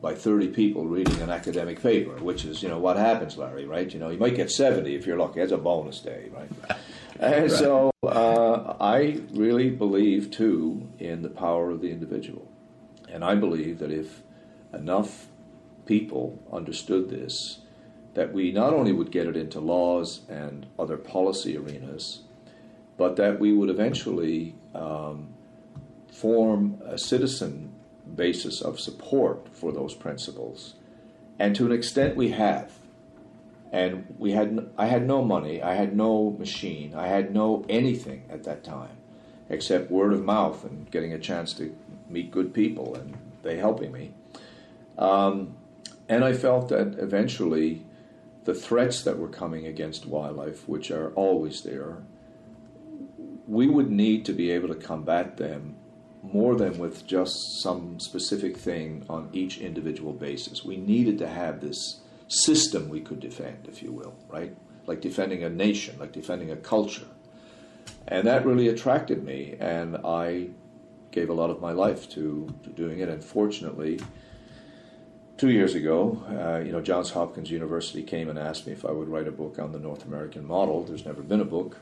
by 0.00 0.14
30 0.14 0.48
people 0.48 0.84
reading 0.84 1.20
an 1.20 1.30
academic 1.30 1.80
paper, 1.82 2.16
which 2.22 2.44
is, 2.44 2.62
you 2.62 2.68
know, 2.68 2.78
what 2.78 2.96
happens, 2.96 3.38
Larry, 3.38 3.66
right? 3.66 3.92
You 3.92 4.00
know, 4.00 4.10
you 4.10 4.18
might 4.18 4.34
get 4.34 4.50
70 4.50 4.94
if 4.94 5.06
you're 5.06 5.18
lucky. 5.18 5.40
That's 5.40 5.52
a 5.52 5.58
bonus 5.58 6.00
day, 6.00 6.30
right? 6.32 6.78
And 7.20 7.42
right. 7.42 7.50
so 7.50 7.92
uh, 8.02 8.76
I 8.80 9.20
really 9.32 9.70
believe, 9.70 10.30
too, 10.30 10.88
in 10.98 11.22
the 11.22 11.28
power 11.28 11.70
of 11.70 11.80
the 11.80 11.90
individual. 11.90 12.50
And 13.08 13.24
I 13.24 13.34
believe 13.34 13.78
that 13.78 13.90
if 13.90 14.22
enough 14.72 15.28
people 15.86 16.42
understood 16.52 17.10
this, 17.10 17.60
that 18.14 18.32
we 18.32 18.52
not 18.52 18.72
only 18.72 18.92
would 18.92 19.10
get 19.10 19.26
it 19.26 19.36
into 19.36 19.60
laws 19.60 20.20
and 20.28 20.66
other 20.78 20.96
policy 20.96 21.56
arenas, 21.56 22.22
but 22.96 23.16
that 23.16 23.40
we 23.40 23.52
would 23.52 23.68
eventually 23.68 24.54
um, 24.74 25.28
form 26.12 26.80
a 26.84 26.96
citizen 26.98 27.72
basis 28.14 28.60
of 28.60 28.78
support 28.78 29.48
for 29.52 29.72
those 29.72 29.94
principles. 29.94 30.74
And 31.38 31.56
to 31.56 31.66
an 31.66 31.72
extent, 31.72 32.16
we 32.16 32.30
have 32.30 32.72
and 33.74 34.06
we 34.18 34.30
had 34.30 34.70
I 34.78 34.86
had 34.86 35.04
no 35.04 35.24
money, 35.24 35.60
I 35.60 35.74
had 35.74 35.96
no 35.96 36.30
machine, 36.38 36.94
I 36.94 37.08
had 37.08 37.34
no 37.34 37.64
anything 37.68 38.22
at 38.30 38.44
that 38.44 38.62
time, 38.62 38.96
except 39.48 39.90
word 39.90 40.12
of 40.12 40.24
mouth 40.24 40.64
and 40.64 40.88
getting 40.92 41.12
a 41.12 41.18
chance 41.18 41.52
to 41.54 41.74
meet 42.08 42.30
good 42.30 42.54
people 42.54 42.94
and 42.94 43.18
they 43.42 43.56
helping 43.56 43.90
me. 43.90 44.12
Um, 44.96 45.56
and 46.08 46.24
I 46.24 46.34
felt 46.34 46.68
that 46.68 47.00
eventually 47.00 47.84
the 48.44 48.54
threats 48.54 49.02
that 49.02 49.18
were 49.18 49.28
coming 49.28 49.66
against 49.66 50.06
wildlife, 50.06 50.68
which 50.68 50.92
are 50.92 51.10
always 51.14 51.62
there, 51.62 51.96
we 53.48 53.66
would 53.66 53.90
need 53.90 54.24
to 54.26 54.32
be 54.32 54.52
able 54.52 54.68
to 54.68 54.76
combat 54.76 55.36
them 55.36 55.74
more 56.22 56.54
than 56.54 56.78
with 56.78 57.08
just 57.08 57.60
some 57.60 57.98
specific 57.98 58.56
thing 58.56 59.04
on 59.08 59.30
each 59.32 59.58
individual 59.58 60.12
basis. 60.12 60.64
We 60.64 60.76
needed 60.76 61.18
to 61.18 61.28
have 61.28 61.60
this 61.60 62.02
system 62.28 62.88
we 62.88 63.00
could 63.00 63.20
defend, 63.20 63.66
if 63.68 63.82
you 63.82 63.92
will, 63.92 64.14
right? 64.28 64.54
Like 64.86 65.00
defending 65.00 65.44
a 65.44 65.50
nation, 65.50 65.98
like 65.98 66.12
defending 66.12 66.50
a 66.50 66.56
culture. 66.56 67.06
And 68.08 68.26
that 68.26 68.44
really 68.44 68.68
attracted 68.68 69.24
me, 69.24 69.56
and 69.58 69.96
I 70.04 70.48
gave 71.10 71.30
a 71.30 71.32
lot 71.32 71.50
of 71.50 71.60
my 71.60 71.72
life 71.72 72.08
to, 72.10 72.52
to 72.64 72.70
doing 72.70 72.98
it. 72.98 73.08
And 73.08 73.24
fortunately, 73.24 74.00
two 75.36 75.50
years 75.50 75.74
ago, 75.74 76.22
uh, 76.28 76.64
you 76.64 76.72
know, 76.72 76.80
Johns 76.80 77.10
Hopkins 77.10 77.50
University 77.50 78.02
came 78.02 78.28
and 78.28 78.38
asked 78.38 78.66
me 78.66 78.72
if 78.72 78.84
I 78.84 78.90
would 78.90 79.08
write 79.08 79.28
a 79.28 79.32
book 79.32 79.58
on 79.58 79.72
the 79.72 79.78
North 79.78 80.04
American 80.04 80.44
model. 80.44 80.82
There's 80.84 81.06
never 81.06 81.22
been 81.22 81.40
a 81.40 81.46
book. 81.46 81.78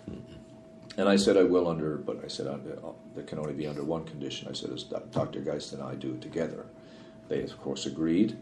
And 0.97 1.09
I 1.09 1.17
said 1.17 1.37
I 1.37 1.45
will 1.45 1.67
under, 1.67 1.97
but 1.97 2.23
I 2.23 2.29
said 2.29 2.47
uh, 2.47 2.59
that 3.15 3.27
can 3.27 3.39
only 3.39 3.55
be 3.55 3.67
under 3.67 3.83
one 3.83 4.05
condition. 4.05 4.49
I 4.49 4.53
said, 4.53 4.71
as 4.71 4.85
Dr. 4.85 5.41
Geist 5.41 5.73
and 5.73 5.83
I 5.83 5.95
do 5.95 6.13
it 6.13 6.21
together. 6.21 6.67
They, 7.29 7.43
of 7.43 7.59
course, 7.59 7.87
agreed. 7.87 8.37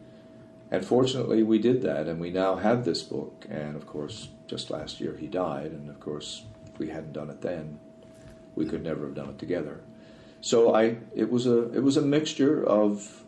And 0.70 0.84
fortunately, 0.84 1.42
we 1.42 1.58
did 1.58 1.82
that, 1.82 2.06
and 2.06 2.20
we 2.20 2.30
now 2.30 2.54
have 2.56 2.84
this 2.84 3.02
book. 3.02 3.44
And 3.50 3.74
of 3.74 3.86
course, 3.86 4.28
just 4.46 4.70
last 4.70 5.00
year 5.00 5.16
he 5.18 5.26
died, 5.26 5.72
and 5.72 5.88
of 5.90 5.98
course, 5.98 6.44
if 6.72 6.78
we 6.78 6.88
hadn't 6.88 7.12
done 7.12 7.28
it 7.30 7.40
then, 7.40 7.80
we 8.54 8.66
could 8.66 8.82
never 8.82 9.06
have 9.06 9.14
done 9.14 9.30
it 9.30 9.38
together. 9.38 9.80
So 10.40 10.74
I, 10.74 10.98
it 11.14 11.30
was 11.30 11.46
a, 11.46 11.72
it 11.72 11.82
was 11.82 11.96
a 11.96 12.02
mixture 12.02 12.64
of 12.64 13.24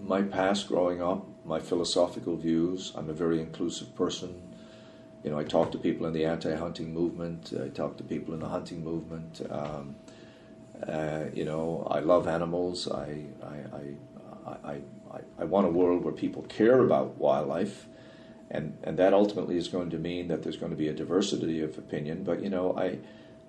my 0.00 0.22
past 0.22 0.68
growing 0.68 1.02
up, 1.02 1.26
my 1.44 1.60
philosophical 1.60 2.36
views. 2.36 2.92
I'm 2.96 3.10
a 3.10 3.12
very 3.12 3.40
inclusive 3.40 3.94
person. 3.94 4.40
you 5.24 5.30
know, 5.30 5.38
I 5.38 5.44
talk 5.44 5.72
to 5.72 5.78
people 5.78 6.06
in 6.06 6.12
the 6.12 6.26
anti-hunting 6.26 6.92
movement. 6.92 7.52
I 7.60 7.68
talk 7.68 7.96
to 7.96 8.04
people 8.04 8.34
in 8.34 8.40
the 8.40 8.48
hunting 8.48 8.84
movement. 8.84 9.40
Um, 9.50 9.96
uh, 10.86 11.24
you 11.32 11.46
know, 11.46 11.88
I 11.90 12.00
love 12.00 12.28
animals. 12.28 12.90
I, 12.90 13.24
I, 13.42 13.56
I, 13.76 14.50
I, 14.50 14.72
I, 14.72 14.80
want 15.44 15.66
a 15.66 15.70
world 15.70 16.04
where 16.04 16.12
people 16.12 16.42
care 16.42 16.80
about 16.80 17.18
wildlife, 17.18 17.86
and 18.50 18.76
and 18.82 18.98
that 18.98 19.12
ultimately 19.12 19.56
is 19.56 19.68
going 19.68 19.90
to 19.90 19.98
mean 19.98 20.28
that 20.28 20.42
there's 20.42 20.56
going 20.56 20.72
to 20.72 20.76
be 20.76 20.88
a 20.88 20.94
diversity 20.94 21.60
of 21.62 21.78
opinion. 21.78 22.24
But 22.24 22.42
you 22.42 22.50
know, 22.50 22.76
I. 22.76 22.98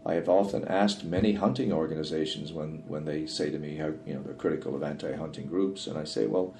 I 0.07 0.13
have 0.13 0.29
often 0.29 0.67
asked 0.67 1.03
many 1.03 1.33
hunting 1.33 1.73
organizations 1.73 2.53
when, 2.53 2.83
when 2.87 3.05
they 3.05 3.25
say 3.25 3.49
to 3.49 3.57
me 3.57 3.77
how 3.77 3.93
you 4.05 4.13
know 4.13 4.21
they're 4.21 4.35
critical 4.35 4.75
of 4.75 4.83
anti-hunting 4.83 5.47
groups, 5.47 5.87
and 5.87 5.97
I 5.97 6.03
say, 6.03 6.27
well, 6.27 6.53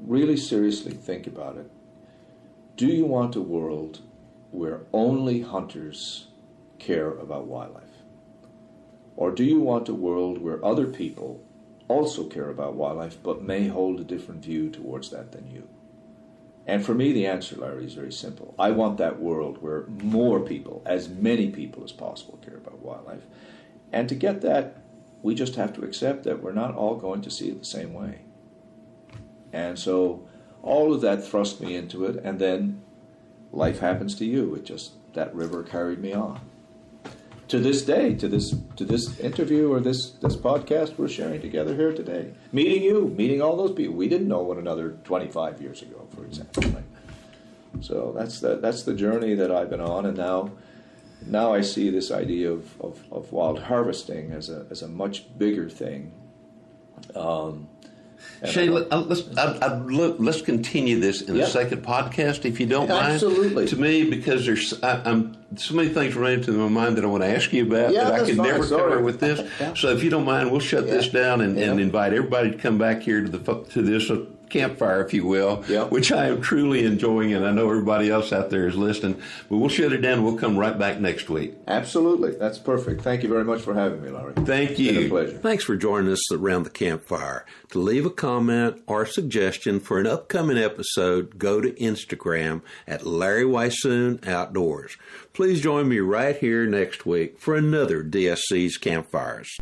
really 0.00 0.38
seriously 0.38 0.92
think 0.92 1.26
about 1.26 1.58
it. 1.58 1.70
Do 2.76 2.86
you 2.86 3.04
want 3.04 3.36
a 3.36 3.42
world 3.42 4.00
where 4.50 4.80
only 4.94 5.42
hunters 5.42 6.28
care 6.78 7.10
about 7.10 7.46
wildlife? 7.46 7.84
Or 9.16 9.30
do 9.30 9.44
you 9.44 9.60
want 9.60 9.90
a 9.90 9.94
world 9.94 10.38
where 10.38 10.64
other 10.64 10.86
people 10.86 11.44
also 11.88 12.24
care 12.24 12.50
about 12.50 12.74
wildlife 12.74 13.18
but 13.22 13.42
may 13.42 13.68
hold 13.68 13.98
a 13.98 14.04
different 14.04 14.44
view 14.44 14.70
towards 14.70 15.10
that 15.10 15.32
than 15.32 15.50
you? 15.50 15.68
And 16.66 16.84
for 16.84 16.94
me, 16.94 17.12
the 17.12 17.26
answer, 17.26 17.56
Larry, 17.56 17.86
is 17.86 17.94
very 17.94 18.12
simple. 18.12 18.54
I 18.58 18.70
want 18.72 18.98
that 18.98 19.18
world 19.18 19.62
where 19.62 19.86
more 19.86 20.38
people, 20.40 20.82
as 20.84 21.08
many 21.08 21.50
people 21.50 21.82
as 21.82 21.92
possible, 21.92 22.38
care 22.44 22.58
about 22.58 22.80
wildlife. 22.80 23.24
And 23.90 24.06
to 24.10 24.14
get 24.14 24.42
that, 24.42 24.82
we 25.22 25.34
just 25.34 25.54
have 25.54 25.72
to 25.74 25.82
accept 25.82 26.24
that 26.24 26.42
we're 26.42 26.52
not 26.52 26.74
all 26.74 26.96
going 26.96 27.22
to 27.22 27.30
see 27.30 27.48
it 27.48 27.58
the 27.58 27.64
same 27.64 27.94
way. 27.94 28.20
And 29.50 29.78
so 29.78 30.28
all 30.62 30.92
of 30.92 31.00
that 31.00 31.24
thrust 31.24 31.62
me 31.62 31.74
into 31.74 32.04
it, 32.04 32.16
and 32.22 32.38
then 32.38 32.82
life 33.50 33.78
happens 33.78 34.14
to 34.16 34.26
you. 34.26 34.54
It 34.54 34.66
just, 34.66 34.92
that 35.14 35.34
river 35.34 35.62
carried 35.62 36.00
me 36.00 36.12
on 36.12 36.47
to 37.48 37.58
this 37.58 37.82
day, 37.82 38.14
to 38.14 38.28
this 38.28 38.54
to 38.76 38.84
this 38.84 39.18
interview 39.20 39.72
or 39.72 39.80
this 39.80 40.10
this 40.10 40.36
podcast 40.36 40.98
we're 40.98 41.08
sharing 41.08 41.40
together 41.40 41.74
here 41.74 41.92
today. 41.92 42.32
Meeting 42.52 42.82
you, 42.82 43.08
meeting 43.16 43.42
all 43.42 43.56
those 43.56 43.72
people. 43.72 43.94
We 43.94 44.08
didn't 44.08 44.28
know 44.28 44.42
one 44.42 44.58
another 44.58 44.98
25 45.04 45.60
years 45.62 45.82
ago, 45.82 46.06
for 46.14 46.24
example. 46.24 46.62
Right? 46.64 46.84
So 47.80 48.12
that's 48.16 48.40
the 48.40 48.56
that's 48.56 48.82
the 48.82 48.94
journey 48.94 49.34
that 49.34 49.50
I've 49.50 49.70
been 49.70 49.80
on, 49.80 50.06
and 50.06 50.16
now 50.16 50.52
now 51.26 51.52
I 51.52 51.62
see 51.62 51.90
this 51.90 52.10
idea 52.10 52.50
of, 52.52 52.80
of, 52.80 53.02
of 53.10 53.32
wild 53.32 53.62
harvesting 53.62 54.32
as 54.32 54.50
a 54.50 54.66
as 54.70 54.82
a 54.82 54.88
much 54.88 55.38
bigger 55.38 55.68
thing. 55.68 56.12
Um, 57.14 57.68
Shane, 58.44 58.72
let, 58.72 58.92
us 58.92 59.28
uh, 59.36 59.58
I, 59.60 59.66
I, 59.66 59.76
let's 59.78 60.42
continue 60.42 61.00
this 61.00 61.22
in 61.22 61.38
a 61.40 61.46
second 61.46 61.84
podcast, 61.84 62.44
if 62.44 62.60
you 62.60 62.66
don't 62.66 62.88
mind. 62.88 63.14
Absolutely. 63.14 63.66
To 63.66 63.76
me, 63.76 64.08
because 64.08 64.46
there's 64.46 64.80
I, 64.82 65.24
so 65.56 65.74
many 65.74 65.88
things 65.88 66.14
running 66.14 66.42
to 66.42 66.52
my 66.52 66.68
mind 66.68 66.96
that 66.96 67.04
I 67.04 67.08
want 67.08 67.24
to 67.24 67.28
ask 67.28 67.52
you 67.52 67.66
about 67.66 67.92
yeah, 67.92 68.04
that 68.04 68.12
I 68.12 68.26
can 68.26 68.36
fine. 68.36 68.46
never 68.46 68.64
Sorry. 68.64 68.92
cover 68.92 69.02
with 69.02 69.18
this. 69.18 69.40
yeah. 69.60 69.74
So, 69.74 69.88
if 69.88 70.04
you 70.04 70.10
don't 70.10 70.24
mind, 70.24 70.50
we'll 70.50 70.60
shut 70.60 70.86
this 70.86 71.08
down 71.08 71.40
and, 71.40 71.58
and, 71.58 71.80
invite 71.80 72.12
everybody 72.12 72.52
to 72.52 72.56
come 72.56 72.78
back 72.78 73.02
here 73.02 73.22
to 73.22 73.28
the 73.28 73.64
to 73.70 73.82
this 73.82 74.10
campfire, 74.48 75.04
if 75.04 75.12
you 75.14 75.26
will, 75.26 75.64
yep. 75.68 75.90
which 75.90 76.12
I 76.12 76.26
am 76.26 76.40
truly 76.40 76.84
enjoying, 76.84 77.32
and 77.34 77.46
I 77.46 77.50
know 77.50 77.68
everybody 77.68 78.10
else 78.10 78.32
out 78.32 78.50
there 78.50 78.66
is 78.66 78.76
listening. 78.76 79.20
But 79.48 79.58
we'll 79.58 79.68
shut 79.68 79.92
it 79.92 79.98
down. 79.98 80.24
We'll 80.24 80.36
come 80.36 80.56
right 80.56 80.78
back 80.78 81.00
next 81.00 81.28
week. 81.28 81.54
Absolutely, 81.66 82.32
that's 82.32 82.58
perfect. 82.58 83.02
Thank 83.02 83.22
you 83.22 83.28
very 83.28 83.44
much 83.44 83.60
for 83.62 83.74
having 83.74 84.02
me, 84.02 84.10
Larry. 84.10 84.34
Thank 84.34 84.78
you. 84.78 84.92
Been 84.92 85.06
a 85.06 85.08
pleasure. 85.08 85.38
Thanks 85.38 85.64
for 85.64 85.76
joining 85.76 86.12
us 86.12 86.32
around 86.32 86.64
the 86.64 86.70
campfire. 86.70 87.44
To 87.70 87.78
leave 87.78 88.06
a 88.06 88.10
comment 88.10 88.82
or 88.86 89.06
suggestion 89.06 89.80
for 89.80 89.98
an 90.00 90.06
upcoming 90.06 90.58
episode, 90.58 91.38
go 91.38 91.60
to 91.60 91.72
Instagram 91.72 92.62
at 92.86 93.06
Larry 93.06 93.44
Weishuhn 93.44 94.26
Outdoors. 94.26 94.96
Please 95.32 95.60
join 95.60 95.88
me 95.88 96.00
right 96.00 96.36
here 96.36 96.66
next 96.66 97.06
week 97.06 97.38
for 97.38 97.54
another 97.54 98.02
DSC's 98.02 98.76
Campfires. 98.76 99.56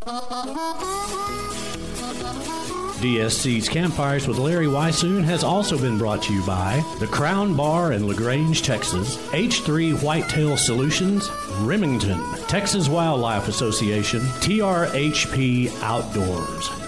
DSC's 2.97 3.69
Campfires 3.69 4.27
with 4.27 4.37
Larry 4.37 4.65
Weishuhn 4.65 5.23
has 5.23 5.43
also 5.43 5.77
been 5.77 5.97
brought 5.97 6.23
to 6.23 6.33
you 6.33 6.45
by 6.45 6.83
the 6.99 7.07
Crown 7.07 7.55
Bar 7.55 7.93
in 7.93 8.07
LaGrange, 8.07 8.63
Texas, 8.63 9.17
H3 9.31 10.01
Whitetail 10.01 10.57
Solutions, 10.57 11.29
Remington, 11.59 12.23
Texas 12.47 12.89
Wildlife 12.89 13.47
Association, 13.47 14.21
TRHP 14.21 15.71
Outdoors. 15.81 16.86